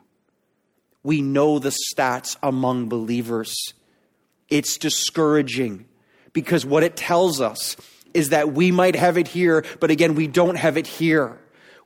[1.03, 3.55] We know the stats among believers.
[4.49, 5.87] It's discouraging
[6.33, 7.77] because what it tells us
[8.15, 11.39] is that we might have it here, but again, we don't have it here.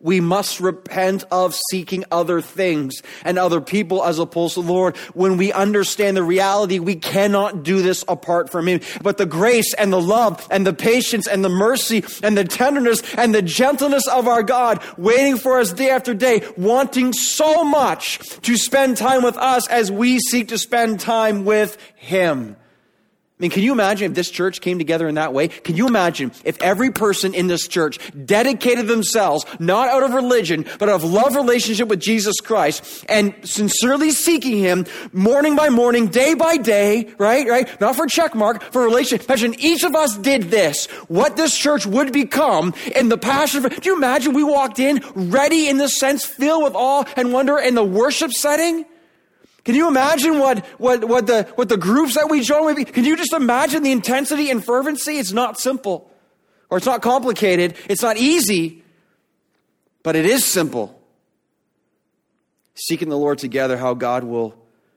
[0.03, 4.97] We must repent of seeking other things and other people as opposed to the Lord.
[5.13, 8.81] When we understand the reality, we cannot do this apart from Him.
[9.03, 13.03] But the grace and the love and the patience and the mercy and the tenderness
[13.15, 18.19] and the gentleness of our God waiting for us day after day, wanting so much
[18.41, 22.57] to spend time with us as we seek to spend time with Him.
[23.41, 25.49] I mean, can you imagine if this church came together in that way?
[25.49, 30.67] Can you imagine if every person in this church dedicated themselves, not out of religion,
[30.79, 36.09] but out of love relationship with Jesus Christ and sincerely seeking Him morning by morning,
[36.09, 37.49] day by day, right?
[37.49, 37.81] Right?
[37.81, 39.27] Not for check mark, for relationship.
[39.31, 43.63] Imagine each of us did this, what this church would become in the passion.
[43.63, 47.59] Do you imagine we walked in ready in this sense, filled with awe and wonder
[47.59, 48.85] in the worship setting?
[49.65, 52.93] Can you imagine what, what, what, the, what the groups that we join with?
[52.93, 55.19] Can you just imagine the intensity and fervency?
[55.19, 56.11] It's not simple,
[56.71, 58.83] or it's not complicated, it's not easy,
[60.03, 60.99] but it is simple.
[62.75, 64.55] Seeking the Lord together, how God will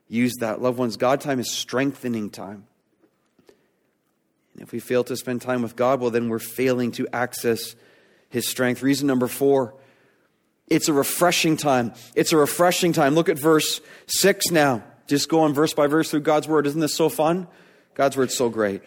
[0.08, 0.62] use that.
[0.62, 2.66] Loved ones, God time is strengthening time.
[4.54, 7.76] And if we fail to spend time with God, well, then we're failing to access
[8.30, 8.82] His strength.
[8.82, 9.76] Reason number four
[10.74, 11.94] it's a refreshing time.
[12.16, 13.16] It's a refreshing time.
[13.16, 14.84] Look at verse 6 now.
[15.08, 16.66] Just go on verse by verse through God's word.
[16.66, 17.48] Isn't this so fun?
[17.94, 18.82] God's word's so great.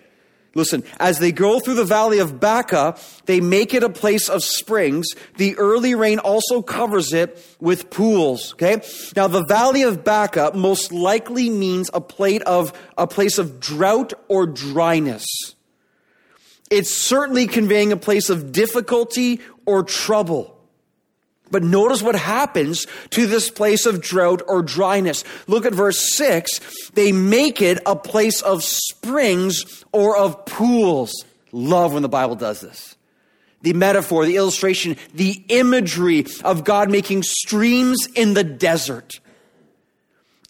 [0.56, 4.42] Listen, as they go through the valley of Baca, they make it a place of
[4.42, 5.06] springs.
[5.36, 8.54] The early rain also covers it with pools.
[8.54, 8.80] Okay?
[9.14, 14.14] Now, the valley of Baca most likely means a plate of, a place of drought
[14.28, 15.26] or dryness.
[16.70, 20.55] It's certainly conveying a place of difficulty or trouble.
[21.50, 25.24] But notice what happens to this place of drought or dryness.
[25.46, 26.90] Look at verse 6.
[26.94, 31.12] They make it a place of springs or of pools.
[31.52, 32.96] Love when the Bible does this.
[33.62, 39.20] The metaphor, the illustration, the imagery of God making streams in the desert.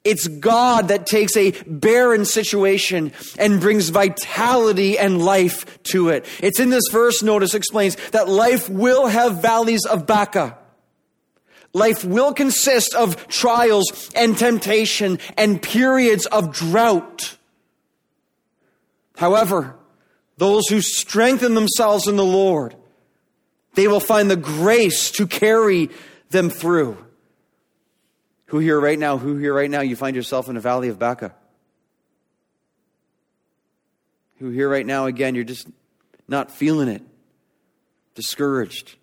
[0.03, 6.27] It's God that takes a barren situation and brings vitality and life to it.
[6.41, 10.57] It's in this verse, notice, explains that life will have valleys of Baca
[11.77, 17.37] Life will consist of trials and temptation and periods of drought.
[19.15, 19.77] However,
[20.39, 22.75] those who strengthen themselves in the Lord,
[23.75, 25.91] they will find the grace to carry
[26.31, 26.97] them through.
[28.47, 30.99] Who here right now, who here right now, you find yourself in a valley of
[30.99, 31.35] Baca?
[34.39, 35.69] Who here right now, again, you're just
[36.27, 37.03] not feeling it,
[38.15, 38.97] discouraged,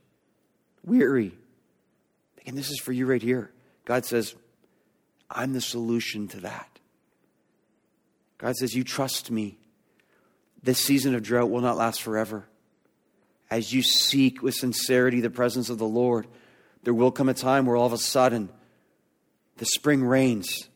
[0.84, 1.34] weary.
[2.46, 3.52] And this is for you right here.
[3.86, 4.36] God says,
[5.30, 6.80] I'm the solution to that.
[8.38, 9.58] God says, You trust me.
[10.62, 12.46] This season of drought will not last forever.
[13.50, 16.28] As you seek with sincerity the presence of the Lord,
[16.84, 18.50] there will come a time where all of a sudden
[19.58, 20.70] the spring rains,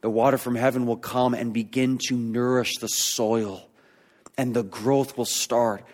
[0.00, 3.68] the water from heaven will come and begin to nourish the soil,
[4.36, 5.84] and the growth will start,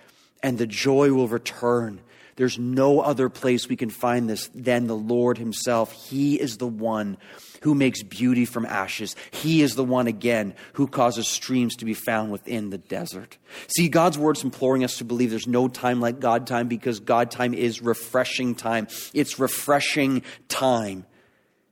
[0.42, 2.00] and the joy will return,
[2.37, 5.92] there's no other place we can find this than the Lord Himself.
[5.92, 7.16] He is the one
[7.62, 9.16] who makes beauty from ashes.
[9.31, 13.38] He is the one, again, who causes streams to be found within the desert.
[13.68, 17.31] See, God's word's imploring us to believe there's no time like God time because God
[17.31, 18.88] time is refreshing time.
[19.14, 21.07] It's refreshing time.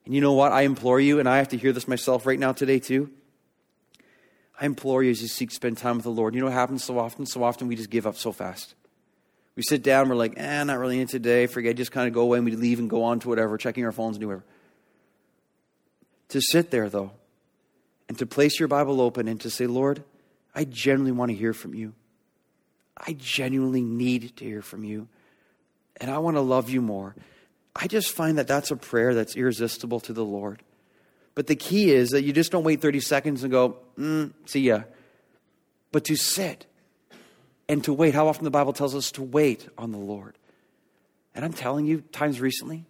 [0.07, 0.53] And you know what?
[0.53, 3.11] I implore you, and I have to hear this myself right now today, too.
[4.59, 6.35] I implore you as you seek to spend time with the Lord.
[6.35, 7.27] You know what happens so often?
[7.27, 8.75] So often we just give up so fast.
[9.57, 12.23] We sit down, we're like, eh, not really in today, forget, just kind of go
[12.23, 14.45] away, and we leave and go on to whatever, checking our phones and do whatever.
[16.31, 17.13] To sit there, though,
[18.09, 20.03] and to place your Bible open and to say, Lord,
[20.55, 21.95] I genuinely want to hear from you.
[22.97, 25.09] I genuinely need to hear from you.
[26.01, 27.15] And I want to love you more.
[27.77, 30.63] I just find that that's a prayer that's irresistible to the Lord.
[31.35, 34.61] But the key is that you just don't wait 30 seconds and go, mm, see
[34.61, 34.83] ya.
[35.91, 36.67] But to sit
[37.69, 38.15] and to wait.
[38.15, 40.37] How often the Bible tells us to wait on the Lord.
[41.35, 42.85] And I'm telling you, times recently,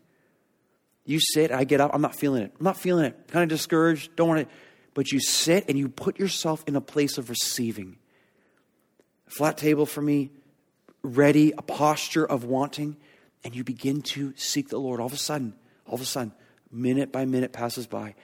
[1.07, 2.53] you sit, I get up, I'm not feeling it.
[2.59, 3.29] I'm not feeling it.
[3.29, 4.49] Kind of discouraged, don't want it.
[4.95, 7.97] But you sit and you put yourself in a place of receiving.
[9.27, 10.31] Flat table for me,
[11.03, 12.97] ready, a posture of wanting,
[13.43, 15.01] and you begin to seek the Lord.
[15.01, 15.55] All of a sudden,
[15.87, 16.33] all of a sudden,
[16.71, 18.15] minute by minute passes by,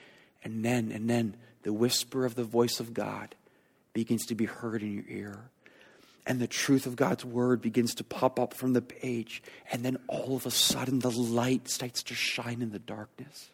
[0.44, 3.34] and then, and then, the whisper of the voice of God
[3.92, 5.50] begins to be heard in your ear
[6.30, 9.42] and the truth of God's word begins to pop up from the page.
[9.72, 13.50] And then all of a sudden, the light starts to shine in the darkness.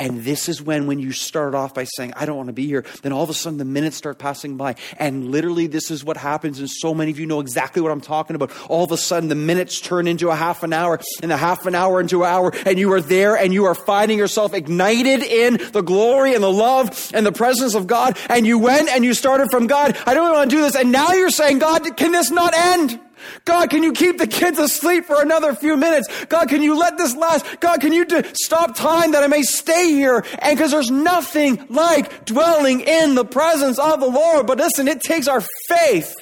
[0.00, 2.66] And this is when, when you start off by saying, I don't want to be
[2.66, 4.76] here, then all of a sudden the minutes start passing by.
[4.98, 6.58] And literally, this is what happens.
[6.58, 8.50] And so many of you know exactly what I'm talking about.
[8.70, 11.66] All of a sudden, the minutes turn into a half an hour, and the half
[11.66, 15.22] an hour into an hour, and you are there and you are finding yourself ignited
[15.22, 18.16] in the glory and the love and the presence of God.
[18.30, 19.98] And you went and you started from God.
[20.06, 20.76] I don't want to do this.
[20.76, 22.98] And now you're saying, God, can this not end?
[23.44, 26.08] God, can you keep the kids asleep for another few minutes?
[26.26, 27.60] God, can you let this last?
[27.60, 30.24] God, can you stop time that I may stay here?
[30.38, 34.46] And because there's nothing like dwelling in the presence of the Lord.
[34.46, 36.14] But listen, it takes our faith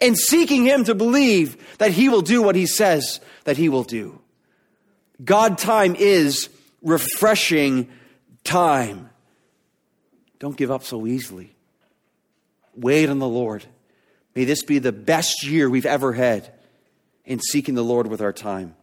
[0.00, 3.84] in seeking Him to believe that He will do what He says that He will
[3.84, 4.20] do.
[5.22, 6.48] God time is
[6.82, 7.90] refreshing
[8.44, 9.10] time.
[10.38, 11.54] Don't give up so easily.
[12.74, 13.64] Wait on the Lord.
[14.34, 16.52] May this be the best year we've ever had
[17.24, 18.74] in seeking the Lord with our time.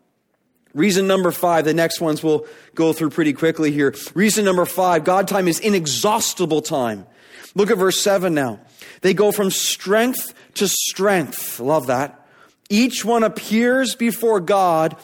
[0.74, 3.96] Reason number five, the next ones we'll go through pretty quickly here.
[4.14, 7.08] Reason number five, God time is inexhaustible time.
[7.56, 8.60] Look at verse seven now.
[9.02, 11.60] They go from strength to strength.
[11.60, 12.28] Love that.
[12.70, 14.98] Each one appears before God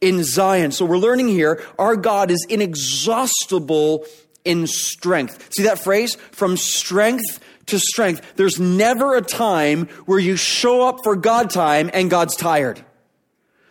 [0.00, 0.72] in Zion.
[0.72, 4.06] So we're learning here, our God is inexhaustible
[4.44, 5.52] in strength.
[5.54, 6.14] See that phrase?
[6.32, 8.34] From strength to strength.
[8.36, 12.84] There's never a time where you show up for God time and God's tired.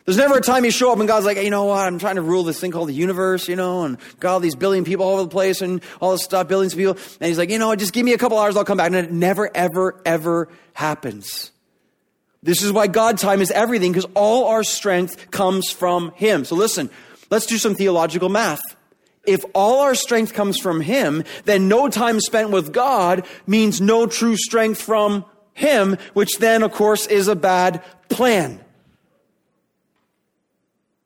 [0.05, 1.85] There's never a time you show up and God's like, hey, you know what?
[1.85, 4.55] I'm trying to rule this thing called the universe, you know, and got all these
[4.55, 6.97] billion people all over the place and all this stuff, billions of people.
[7.19, 8.87] And he's like, you know, just give me a couple hours, I'll come back.
[8.87, 11.51] And it never, ever, ever happens.
[12.41, 16.43] This is why God time is everything because all our strength comes from Him.
[16.43, 16.89] So listen,
[17.29, 18.61] let's do some theological math
[19.29, 24.07] if all our strength comes from Him, then no time spent with God means no
[24.07, 28.59] true strength from Him, which then, of course, is a bad plan.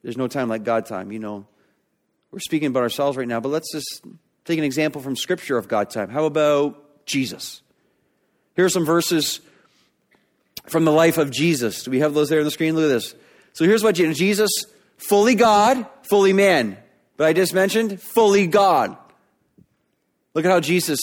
[0.01, 1.45] There's no time like God time, you know.
[2.31, 4.03] We're speaking about ourselves right now, but let's just
[4.45, 6.09] take an example from Scripture of God time.
[6.09, 7.61] How about Jesus?
[8.55, 9.41] Here are some verses
[10.67, 11.83] from the life of Jesus.
[11.83, 12.75] Do we have those there on the screen?
[12.75, 13.15] Look at this.
[13.53, 14.49] So here's what Jesus,
[14.97, 16.77] fully God, fully man
[17.17, 18.97] but I just mentioned fully God.
[20.33, 20.99] Look at how Jesus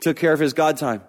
[0.00, 1.02] took care of his God time.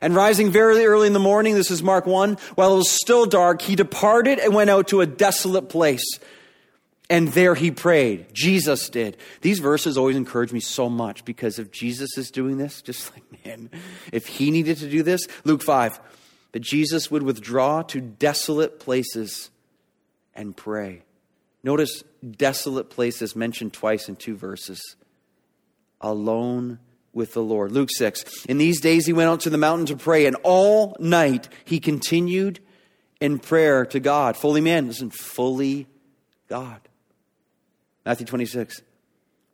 [0.00, 3.26] And rising very early in the morning, this is Mark 1, while it was still
[3.26, 6.04] dark, he departed and went out to a desolate place.
[7.10, 8.26] And there he prayed.
[8.32, 9.16] Jesus did.
[9.42, 13.46] These verses always encourage me so much because if Jesus is doing this, just like,
[13.46, 13.70] man,
[14.12, 16.00] if he needed to do this, Luke 5,
[16.52, 19.50] that Jesus would withdraw to desolate places
[20.34, 21.02] and pray.
[21.64, 22.04] Notice
[22.36, 24.96] desolate places mentioned twice in two verses.
[26.00, 26.78] Alone
[27.14, 27.72] with the Lord.
[27.72, 28.44] Luke 6.
[28.46, 31.80] In these days he went out to the mountain to pray, and all night he
[31.80, 32.60] continued
[33.18, 34.36] in prayer to God.
[34.36, 35.86] Fully man, listen, fully
[36.48, 36.80] God.
[38.04, 38.82] Matthew 26.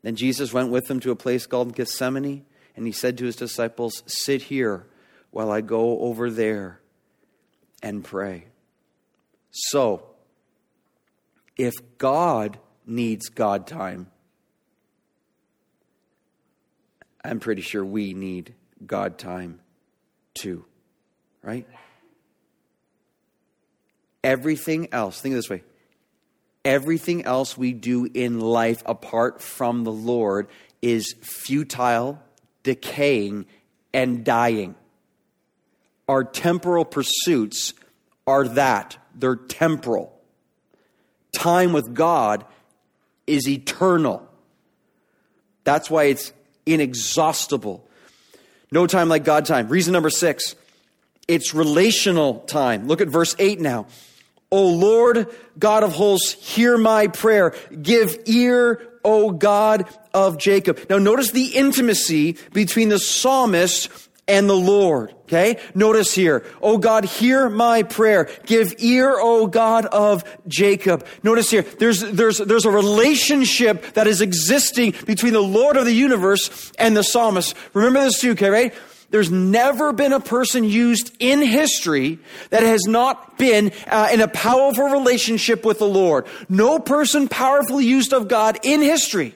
[0.03, 2.45] Then Jesus went with them to a place called Gethsemane,
[2.75, 4.87] and he said to his disciples, Sit here
[5.31, 6.81] while I go over there
[7.83, 8.47] and pray.
[9.51, 10.10] So,
[11.61, 14.07] if God needs God time,
[17.23, 18.55] I'm pretty sure we need
[18.87, 19.61] God time
[20.33, 20.65] too,
[21.43, 21.69] right?
[24.25, 25.63] Everything else, think of this way
[26.63, 30.47] everything else we do in life apart from the Lord
[30.83, 32.23] is futile,
[32.63, 33.47] decaying,
[33.95, 34.75] and dying.
[36.07, 37.73] Our temporal pursuits
[38.27, 38.99] are that.
[39.15, 40.20] They're temporal
[41.33, 42.45] time with God
[43.27, 44.27] is eternal.
[45.65, 46.33] That's why it's
[46.67, 47.87] inexhaustible.
[48.73, 49.69] No time like God time.
[49.69, 50.55] Reason number six,
[51.29, 52.87] it's relational time.
[52.87, 53.87] Look at verse 8 now.
[54.51, 55.29] O Lord,
[55.59, 57.55] God of hosts, hear my prayer.
[57.81, 60.87] Give ear, O God of Jacob.
[60.91, 63.89] Now notice the intimacy between the psalmist
[64.31, 65.15] and the Lord.
[65.23, 65.59] Okay?
[65.75, 68.29] Notice here, O God, hear my prayer.
[68.47, 71.07] Give ear, O God of Jacob.
[71.23, 75.93] Notice here, there's, there's, there's a relationship that is existing between the Lord of the
[75.93, 77.55] universe and the psalmist.
[77.75, 78.75] Remember this too, okay, right?
[79.11, 82.21] There's never been a person used in history
[82.51, 86.27] that has not been uh, in a powerful relationship with the Lord.
[86.49, 89.35] No person powerfully used of God in history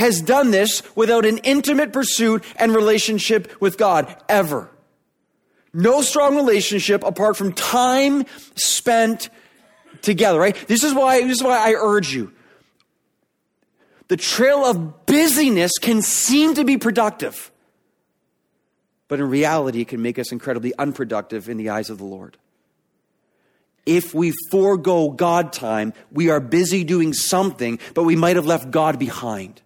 [0.00, 4.68] has done this without an intimate pursuit and relationship with God, ever.
[5.72, 8.24] No strong relationship apart from time
[8.56, 9.30] spent
[10.02, 10.56] together, right?
[10.66, 12.32] This is why, this is why I urge you.
[14.08, 17.52] The trail of busyness can seem to be productive
[19.10, 22.38] but in reality, it can make us incredibly unproductive in the eyes of the Lord.
[23.84, 28.70] If we forego God time, we are busy doing something, but we might have left
[28.70, 29.62] God behind.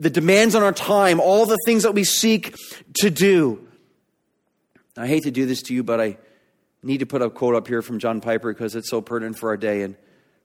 [0.00, 2.56] The demands on our time, all the things that we seek
[3.00, 3.66] to do.
[4.96, 6.18] I hate to do this to you, but I
[6.82, 9.50] need to put a quote up here from John Piper because it's so pertinent for
[9.50, 9.82] our day.
[9.82, 9.96] And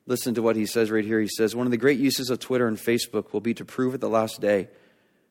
[0.06, 1.20] listen to what he says right here.
[1.20, 3.94] He says, One of the great uses of Twitter and Facebook will be to prove
[3.94, 4.70] at the last day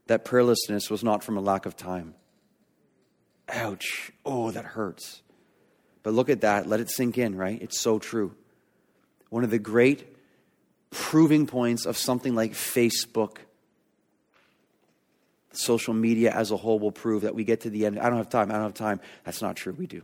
[0.06, 2.14] that prayerlessness was not from a lack of time.
[3.48, 4.12] Ouch.
[4.24, 5.22] Oh, that hurts.
[6.02, 6.68] But look at that.
[6.68, 7.60] Let it sink in, right?
[7.60, 8.34] It's so true.
[9.30, 10.06] One of the great
[10.90, 13.38] proving points of something like Facebook,
[15.58, 17.98] social media as a whole will prove that we get to the end.
[17.98, 18.50] I don't have time.
[18.50, 19.00] I don't have time.
[19.24, 19.72] That's not true.
[19.72, 20.02] We do.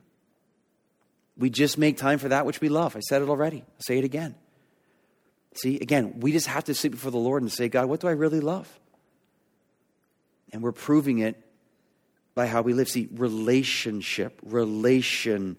[1.37, 2.97] We just make time for that which we love.
[2.97, 3.59] I said it already.
[3.59, 4.35] I'll say it again.
[5.55, 8.09] See, again, we just have to sit before the Lord and say, God, what do
[8.09, 8.69] I really love?
[10.53, 11.43] And we're proving it
[12.35, 12.89] by how we live.
[12.89, 15.57] See, relationship, relationship.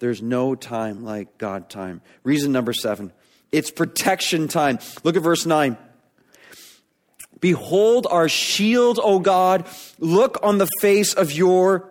[0.00, 2.00] There's no time like God time.
[2.24, 3.12] Reason number seven
[3.50, 4.78] it's protection time.
[5.04, 5.76] Look at verse 9.
[7.40, 9.66] Behold our shield, O God.
[9.98, 11.90] Look on the face of your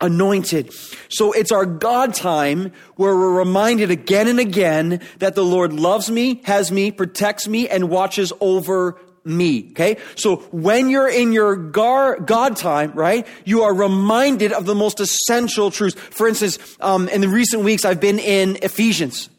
[0.00, 0.72] anointed.
[1.08, 6.10] So it's our God time where we're reminded again and again that the Lord loves
[6.10, 9.70] me, has me, protects me, and watches over me.
[9.70, 9.96] Okay.
[10.16, 15.00] So when you're in your gar- God time, right, you are reminded of the most
[15.00, 15.98] essential truths.
[15.98, 19.30] For instance, um, in the recent weeks, I've been in Ephesians.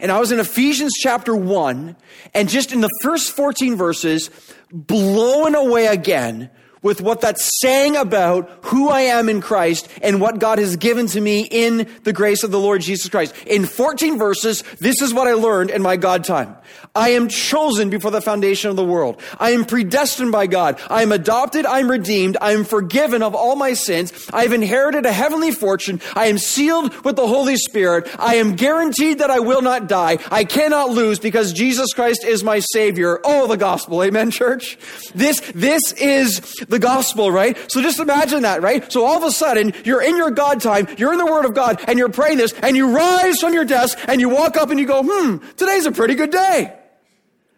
[0.00, 1.96] And I was in Ephesians chapter 1,
[2.32, 4.30] and just in the first 14 verses,
[4.72, 6.50] blown away again
[6.82, 11.06] with what that's saying about who I am in Christ and what God has given
[11.08, 13.34] to me in the grace of the Lord Jesus Christ.
[13.46, 16.56] In 14 verses, this is what I learned in my God time.
[16.94, 19.20] I am chosen before the foundation of the world.
[19.38, 20.80] I am predestined by God.
[20.88, 21.64] I am adopted.
[21.64, 22.36] I am redeemed.
[22.40, 24.12] I am forgiven of all my sins.
[24.32, 26.00] I have inherited a heavenly fortune.
[26.16, 28.08] I am sealed with the Holy Spirit.
[28.18, 30.18] I am guaranteed that I will not die.
[30.30, 33.20] I cannot lose because Jesus Christ is my Savior.
[33.24, 34.02] Oh, the gospel.
[34.02, 34.76] Amen, church?
[35.14, 37.58] This, this is the gospel, right?
[37.70, 38.90] So just imagine that, right?
[38.90, 41.52] So all of a sudden, you're in your God time, you're in the Word of
[41.52, 44.70] God, and you're praying this, and you rise from your desk, and you walk up
[44.70, 46.72] and you go, hmm, today's a pretty good day.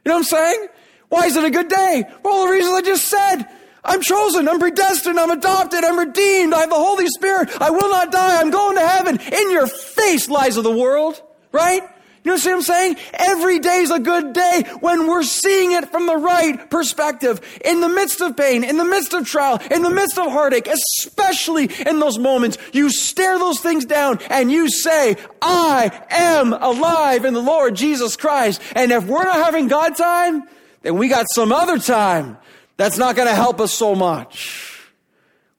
[0.05, 0.69] You know what I'm saying?
[1.11, 2.05] Why is it a good day?
[2.23, 3.45] For all the reasons I just said.
[3.85, 4.49] I'm chosen.
[4.49, 5.19] I'm predestined.
[5.19, 5.85] I'm adopted.
[5.85, 6.55] I'm redeemed.
[6.55, 7.51] I have the Holy Spirit.
[7.61, 8.41] I will not die.
[8.41, 9.21] I'm going to heaven.
[9.21, 11.21] In your face, lies of the world.
[11.51, 11.83] Right?
[12.25, 12.97] You know what I'm saying?
[13.15, 17.41] Every day's a good day when we're seeing it from the right perspective.
[17.65, 20.69] In the midst of pain, in the midst of trial, in the midst of heartache,
[20.69, 27.25] especially in those moments, you stare those things down and you say, I am alive
[27.25, 28.63] in the Lord Jesus Christ.
[28.77, 30.45] And if we're not having God time,
[30.83, 32.39] then we got some other time
[32.77, 34.81] that's not going to help us so much.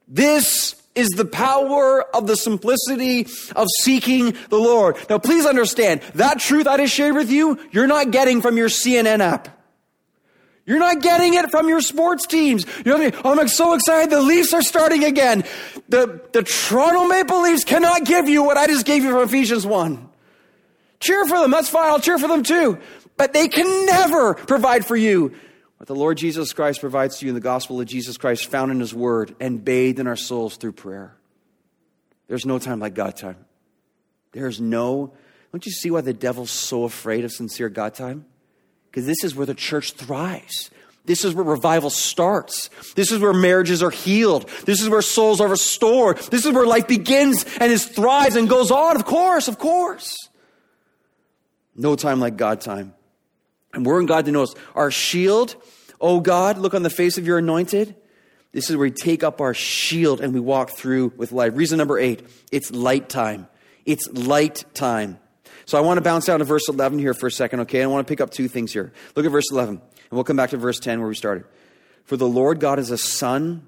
[0.07, 4.97] This is the power of the simplicity of seeking the Lord.
[5.09, 8.69] Now, please understand that truth I just shared with you, you're not getting from your
[8.69, 9.49] CNN app.
[10.65, 12.65] You're not getting it from your sports teams.
[12.85, 14.09] Like, oh, I'm so excited.
[14.09, 15.43] The Leafs are starting again.
[15.89, 19.65] The, the Toronto Maple Leafs cannot give you what I just gave you from Ephesians
[19.65, 20.09] 1.
[21.01, 21.51] Cheer for them.
[21.51, 21.89] That's fine.
[21.89, 22.79] I'll cheer for them too.
[23.17, 25.33] But they can never provide for you
[25.87, 28.79] the Lord Jesus Christ provides to you in the gospel of Jesus Christ, found in
[28.79, 31.15] His Word and bathed in our souls through prayer.
[32.27, 33.45] There's no time like God time.
[34.31, 35.13] There's no,
[35.51, 38.25] don't you see why the devil's so afraid of sincere God time?
[38.89, 40.71] Because this is where the church thrives.
[41.05, 42.69] This is where revival starts.
[42.95, 44.47] This is where marriages are healed.
[44.65, 46.17] This is where souls are restored.
[46.17, 48.95] This is where life begins and is thrives and goes on.
[48.95, 50.15] Of course, of course.
[51.75, 52.93] No time like God time.
[53.73, 54.53] And we're in God to know us.
[54.75, 55.55] Our shield,
[55.99, 57.95] oh God, look on the face of your anointed.
[58.51, 61.53] This is where we take up our shield and we walk through with life.
[61.55, 63.47] Reason number eight, it's light time.
[63.85, 65.17] It's light time.
[65.65, 67.81] So I want to bounce down to verse 11 here for a second, okay?
[67.81, 68.93] I want to pick up two things here.
[69.15, 71.45] Look at verse 11, and we'll come back to verse 10 where we started.
[72.03, 73.65] For the Lord God is a sun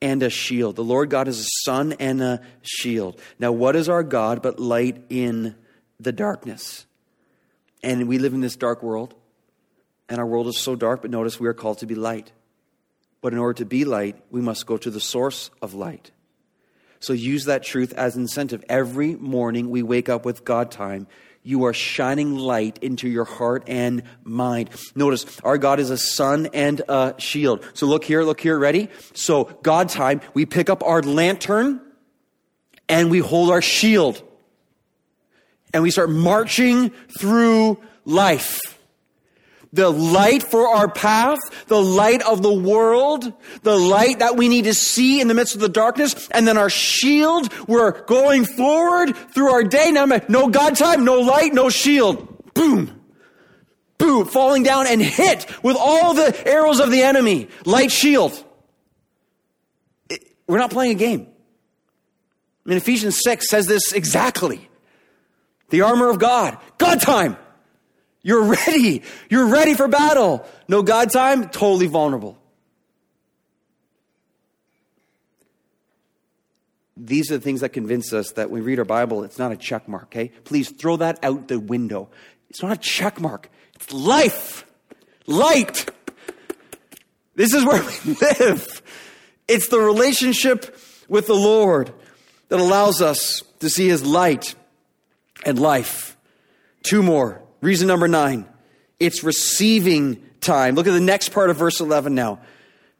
[0.00, 0.76] and a shield.
[0.76, 3.20] The Lord God is a sun and a shield.
[3.38, 5.54] Now, what is our God but light in
[6.00, 6.86] the darkness?
[7.82, 9.14] And we live in this dark world,
[10.08, 12.32] and our world is so dark, but notice we are called to be light.
[13.20, 16.10] But in order to be light, we must go to the source of light.
[17.00, 18.64] So use that truth as incentive.
[18.68, 21.06] Every morning we wake up with God time.
[21.42, 24.70] You are shining light into your heart and mind.
[24.94, 27.64] Notice, our God is a sun and a shield.
[27.74, 28.88] So look here, look here, ready?
[29.14, 31.80] So, God time, we pick up our lantern
[32.88, 34.22] and we hold our shield.
[35.72, 38.77] And we start marching through life
[39.72, 44.64] the light for our path, the light of the world, the light that we need
[44.64, 47.52] to see in the midst of the darkness, and then our shield.
[47.68, 49.90] We're going forward through our day.
[49.90, 52.54] Now, no God time, no light, no shield.
[52.54, 52.98] Boom.
[53.98, 54.26] Boom.
[54.26, 57.48] Falling down and hit with all the arrows of the enemy.
[57.64, 58.42] Light shield.
[60.08, 61.26] It, we're not playing a game.
[62.64, 64.68] I mean, Ephesians 6 says this exactly.
[65.70, 66.56] The armor of God.
[66.78, 67.36] God time.
[68.22, 69.02] You're ready.
[69.30, 70.46] You're ready for battle.
[70.66, 72.38] No God time, totally vulnerable.
[76.96, 79.52] These are the things that convince us that when we read our Bible, it's not
[79.52, 80.28] a check mark, okay?
[80.44, 82.08] Please throw that out the window.
[82.50, 84.66] It's not a check mark, it's life,
[85.26, 85.88] light.
[87.36, 88.82] This is where we live.
[89.46, 90.76] It's the relationship
[91.08, 91.92] with the Lord
[92.48, 94.56] that allows us to see His light
[95.44, 96.16] and life.
[96.82, 97.42] Two more.
[97.60, 98.46] Reason number nine,
[99.00, 100.74] it's receiving time.
[100.74, 102.40] Look at the next part of verse 11 now.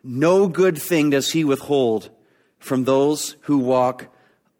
[0.02, 2.10] No good thing does he withhold
[2.58, 4.08] from those who walk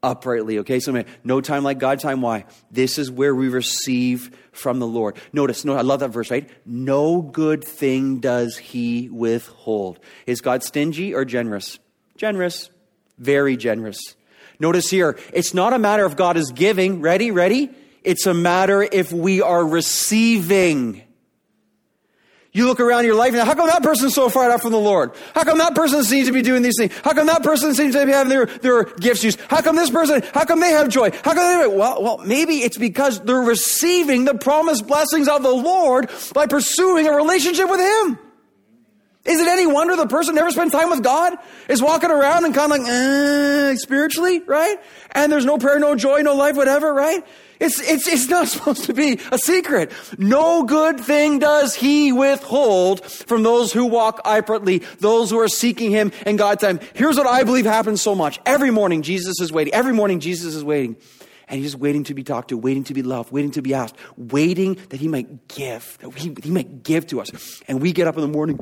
[0.03, 0.59] uprightly.
[0.61, 2.20] Okay, so no time like God time.
[2.20, 2.44] Why?
[2.70, 5.16] This is where we receive from the Lord.
[5.32, 6.49] Notice, no, I love that verse, right?
[6.64, 9.99] No good thing does he withhold.
[10.26, 11.78] Is God stingy or generous?
[12.16, 12.70] Generous.
[13.18, 14.14] Very generous.
[14.61, 17.01] Notice here, it's not a matter of God is giving.
[17.01, 17.70] Ready, ready?
[18.05, 21.03] It's a matter if we are receiving.
[22.53, 24.80] You look around your life and how come that person's so far out from the
[24.80, 25.12] Lord?
[25.34, 26.92] How come that person seems to be doing these things?
[27.05, 29.38] How come that person seems to be having their, their gifts used?
[29.49, 31.11] How come this person, how come they have joy?
[31.11, 35.53] How come they, well, well, maybe it's because they're receiving the promised blessings of the
[35.53, 38.18] Lord by pursuing a relationship with Him.
[39.29, 41.35] Is it any wonder the person never spent time with God
[41.68, 44.79] is walking around and kind of like, eh, spiritually, right?
[45.12, 47.24] And there's no prayer, no joy, no life, whatever, right?
[47.61, 49.93] It's, it's, it's not supposed to be a secret.
[50.16, 55.91] No good thing does he withhold from those who walk uprightly, those who are seeking
[55.91, 56.81] him in God's time.
[56.95, 58.41] Here's what I believe happens so much.
[58.47, 59.74] Every morning, Jesus is waiting.
[59.74, 60.97] Every morning, Jesus is waiting.
[61.51, 63.97] And he's waiting to be talked to, waiting to be loved, waiting to be asked,
[64.16, 67.62] waiting that he might give, that he, he might give to us.
[67.68, 68.61] And we get up in the morning,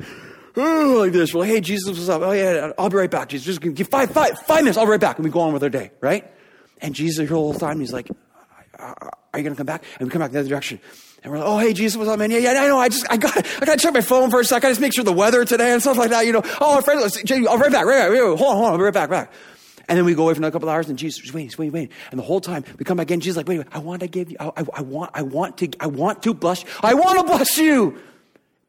[0.63, 1.33] like this.
[1.33, 2.21] We're like, hey, Jesus, what's up?
[2.21, 3.29] Oh, yeah, I'll be right back.
[3.29, 4.77] Jesus, just give five, five, five minutes.
[4.77, 5.17] I'll be right back.
[5.17, 6.29] And we go on with our day, right?
[6.81, 8.09] And Jesus, the whole time, he's like,
[8.79, 9.83] are you going to come back?
[9.99, 10.79] And we come back the other direction.
[11.23, 12.31] And we're like, oh, hey, Jesus, what's up, man?
[12.31, 12.77] Yeah, yeah, I know.
[12.77, 14.53] I just, I got, I got to check my phone first.
[14.53, 16.25] I got to just make sure the weather today and stuff like that.
[16.25, 18.71] You know, oh, our friend, I'll be right back, right back, hold on, hold on,
[18.71, 19.31] I'll be right back, back.
[19.89, 21.71] And then we go away for another couple of hours, and Jesus is waiting, waiting,
[21.71, 21.95] waiting.
[22.11, 24.01] And the whole time we come back in, Jesus is like, wait, wait, I want
[24.01, 26.69] to give you, I, I, I, want, I want to, I want to bless you.
[26.83, 27.97] I want to bless you.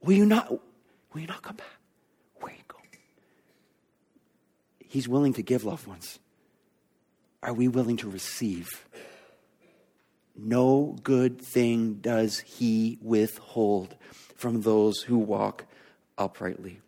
[0.01, 1.66] Will you not, will you not come back?
[2.41, 2.76] Where you go?
[4.89, 6.18] He's willing to give loved ones.
[7.43, 8.68] Are we willing to receive?
[10.36, 13.95] No good thing does he withhold
[14.34, 15.66] from those who walk
[16.16, 16.80] uprightly.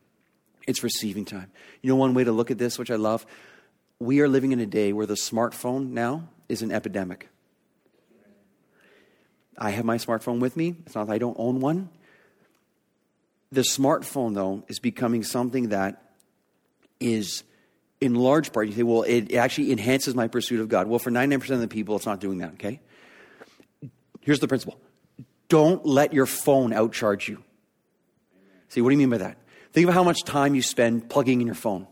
[0.67, 1.51] It's receiving time.
[1.83, 3.27] You know, one way to look at this, which I love,
[3.99, 7.29] we are living in a day where the smartphone now is an epidemic.
[9.59, 10.77] I have my smartphone with me.
[10.87, 11.91] It's not that I don't own one.
[13.53, 16.03] The smartphone, though, is becoming something that
[17.01, 17.43] is,
[18.01, 20.87] in large part, you say, well, it actually enhances my pursuit of God.
[20.87, 22.81] Well, for 99% of the people, it's not doing that, okay?
[24.21, 24.79] Here's the principle
[25.49, 27.43] don't let your phone outcharge you.
[28.69, 29.37] See, what do you mean by that?
[29.73, 31.87] Think of how much time you spend plugging in your phone.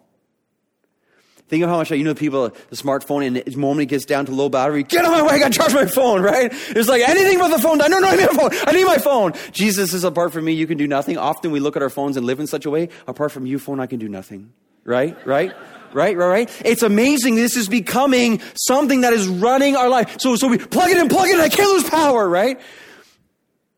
[1.49, 4.27] Think of how much, you know, people, the smartphone, and the moment it gets down
[4.27, 6.53] to low battery, get on my way, I gotta charge my phone, right?
[6.53, 7.79] It's like anything but the phone.
[7.79, 8.51] No, no, I need a phone.
[8.67, 9.33] I need my phone.
[9.51, 11.17] Jesus is apart from me, you can do nothing.
[11.17, 13.59] Often we look at our phones and live in such a way, apart from you,
[13.59, 14.53] phone, I can do nothing.
[14.85, 15.17] Right?
[15.27, 15.55] Right?
[15.95, 16.63] Right, right, right?
[16.65, 17.35] It's amazing.
[17.35, 20.21] This is becoming something that is running our life.
[20.21, 21.41] So, so we plug it in, plug it in.
[21.41, 22.61] I can't lose power, right?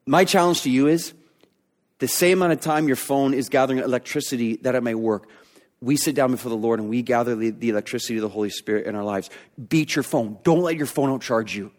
[0.06, 1.14] My challenge to you is
[1.98, 5.28] the same amount of time your phone is gathering electricity that it may work.
[5.80, 8.50] We sit down before the Lord and we gather the, the electricity of the Holy
[8.50, 9.30] Spirit in our lives.
[9.68, 10.38] Beat your phone.
[10.42, 11.72] Don't let your phone outcharge you.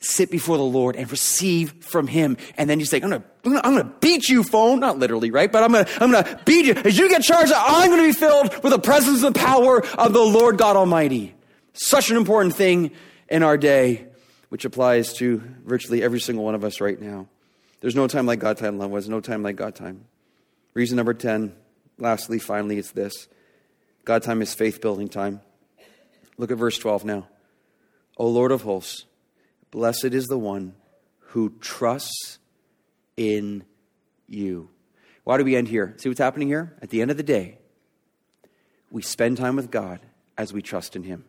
[0.00, 2.36] Sit before the Lord and receive from Him.
[2.56, 4.80] And then you say, I'm gonna, I'm gonna, I'm gonna beat you, phone.
[4.80, 5.50] Not literally, right?
[5.50, 6.74] But I'm gonna, I'm gonna beat you.
[6.74, 10.12] As you get charged, I'm gonna be filled with the presence and the power of
[10.12, 11.34] the Lord God Almighty.
[11.72, 12.90] Such an important thing
[13.28, 14.06] in our day,
[14.48, 17.28] which applies to virtually every single one of us right now.
[17.80, 18.90] There's no time like God time, love.
[18.90, 20.04] was no time like God time.
[20.74, 21.54] Reason number 10,
[21.98, 23.28] lastly, finally, it's this
[24.04, 25.40] God time is faith building time.
[26.36, 27.28] Look at verse 12 now.
[28.16, 29.04] O Lord of hosts,
[29.70, 30.74] blessed is the one
[31.18, 32.38] who trusts
[33.16, 33.64] in
[34.26, 34.68] you.
[35.24, 35.94] Why do we end here?
[35.98, 36.76] See what's happening here?
[36.82, 37.58] At the end of the day,
[38.90, 40.00] we spend time with God
[40.36, 41.24] as we trust in Him.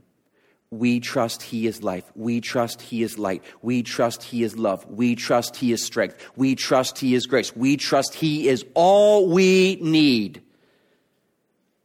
[0.72, 2.10] We trust He is life.
[2.16, 3.44] We trust He is light.
[3.62, 4.86] We trust He is love.
[4.90, 6.32] We trust He is strength.
[6.36, 7.56] We trust He is grace.
[7.56, 10.42] We trust He is all we need.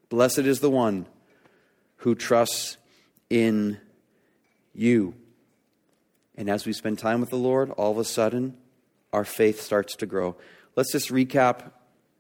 [0.09, 1.07] Blessed is the one
[1.97, 2.77] who trusts
[3.29, 3.79] in
[4.73, 5.15] you.
[6.37, 8.57] And as we spend time with the Lord, all of a sudden,
[9.13, 10.37] our faith starts to grow.
[10.75, 11.71] Let's just recap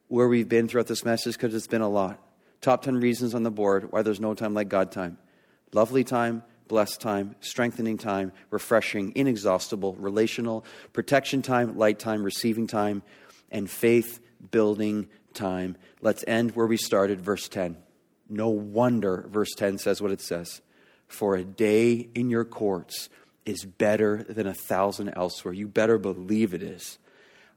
[0.09, 2.19] where we've been throughout this message because it's been a lot.
[2.61, 5.19] Top 10 reasons on the board why there's no time like God time.
[5.73, 13.03] Lovely time, blessed time, strengthening time, refreshing, inexhaustible, relational, protection time, light time, receiving time,
[13.51, 15.77] and faith building time.
[16.01, 17.77] Let's end where we started, verse 10.
[18.29, 20.61] No wonder verse 10 says what it says.
[21.07, 23.09] For a day in your courts
[23.47, 25.55] is better than a thousand elsewhere.
[25.55, 26.99] You better believe it is.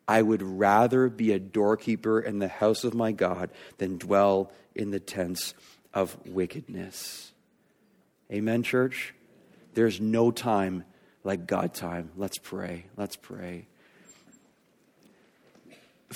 [0.07, 4.91] I would rather be a doorkeeper in the house of my God than dwell in
[4.91, 5.53] the tents
[5.93, 7.31] of wickedness.
[8.31, 9.13] Amen, church?
[9.73, 10.83] There's no time
[11.23, 12.11] like God time.
[12.15, 12.85] Let's pray.
[12.95, 13.67] Let's pray.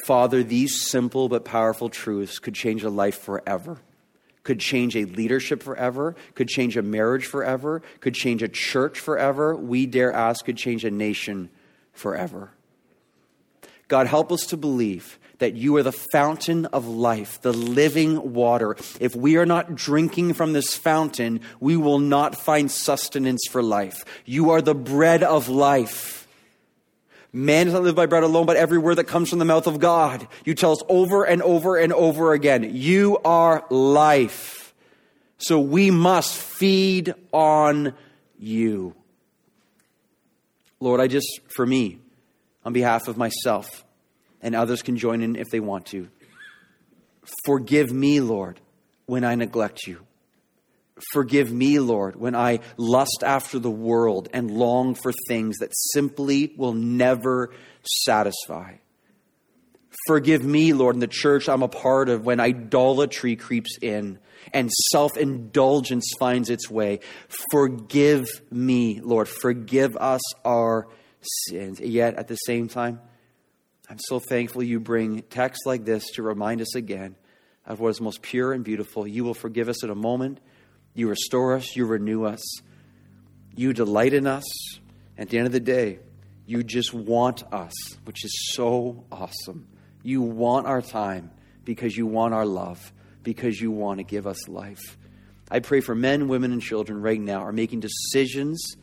[0.06, 3.80] Father, these simple but powerful truths could change a life forever.
[4.44, 9.56] Could change a leadership forever, could change a marriage forever, could change a church forever.
[9.56, 11.50] We dare ask, could change a nation
[11.94, 12.52] forever.
[13.88, 18.76] God, help us to believe that you are the fountain of life, the living water.
[19.00, 24.06] If we are not drinking from this fountain, we will not find sustenance for life.
[24.26, 26.23] You are the bread of life.
[27.36, 29.66] Man does not live by bread alone, but every word that comes from the mouth
[29.66, 30.28] of God.
[30.46, 34.76] You tell us over and over and over again, you are life.
[35.40, 37.96] So we must feed on
[38.38, 38.94] you.
[40.80, 41.98] Lord, I just, for me,
[42.64, 43.84] on behalf of myself,
[44.42, 46.10] and others can join in if they want to.
[47.46, 48.60] Forgive me, Lord,
[49.08, 50.06] when I neglect you.
[51.12, 56.54] Forgive me, Lord, when I lust after the world and long for things that simply
[56.56, 57.54] will never
[58.06, 58.76] satisfy.
[60.08, 64.20] Forgive me, Lord, in the church I'm a part of when idolatry creeps in
[64.54, 67.00] and self indulgence finds its way.
[67.52, 69.28] Forgive me, Lord.
[69.28, 70.88] Forgive us our
[71.48, 71.80] sins.
[71.80, 73.00] Yet at the same time,
[73.90, 77.16] I'm so thankful you bring texts like this to remind us again
[77.66, 79.08] of what is most pure and beautiful.
[79.08, 80.40] You will forgive us in a moment.
[80.94, 81.76] You restore us.
[81.76, 82.42] You renew us.
[83.56, 84.44] You delight in us.
[85.18, 86.00] At the end of the day,
[86.46, 87.74] you just want us,
[88.06, 89.68] which is so awesome.
[90.02, 91.32] You want our time
[91.64, 92.92] because you want our love,
[93.22, 94.98] because you want to give us life.
[95.50, 98.76] I pray for men, women, and children right now are making decisions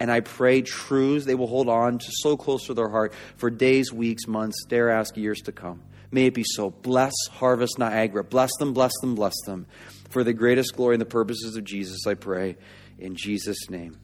[0.00, 3.50] and I pray truths they will hold on to so close to their heart for
[3.50, 5.82] days, weeks, months, dare ask years to come.
[6.10, 6.70] May it be so.
[6.70, 8.24] Bless Harvest Niagara.
[8.24, 9.66] Bless them, bless them, bless them.
[10.08, 12.56] For the greatest glory and the purposes of Jesus, I pray.
[12.98, 13.98] In Jesus' name,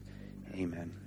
[0.53, 1.04] amen.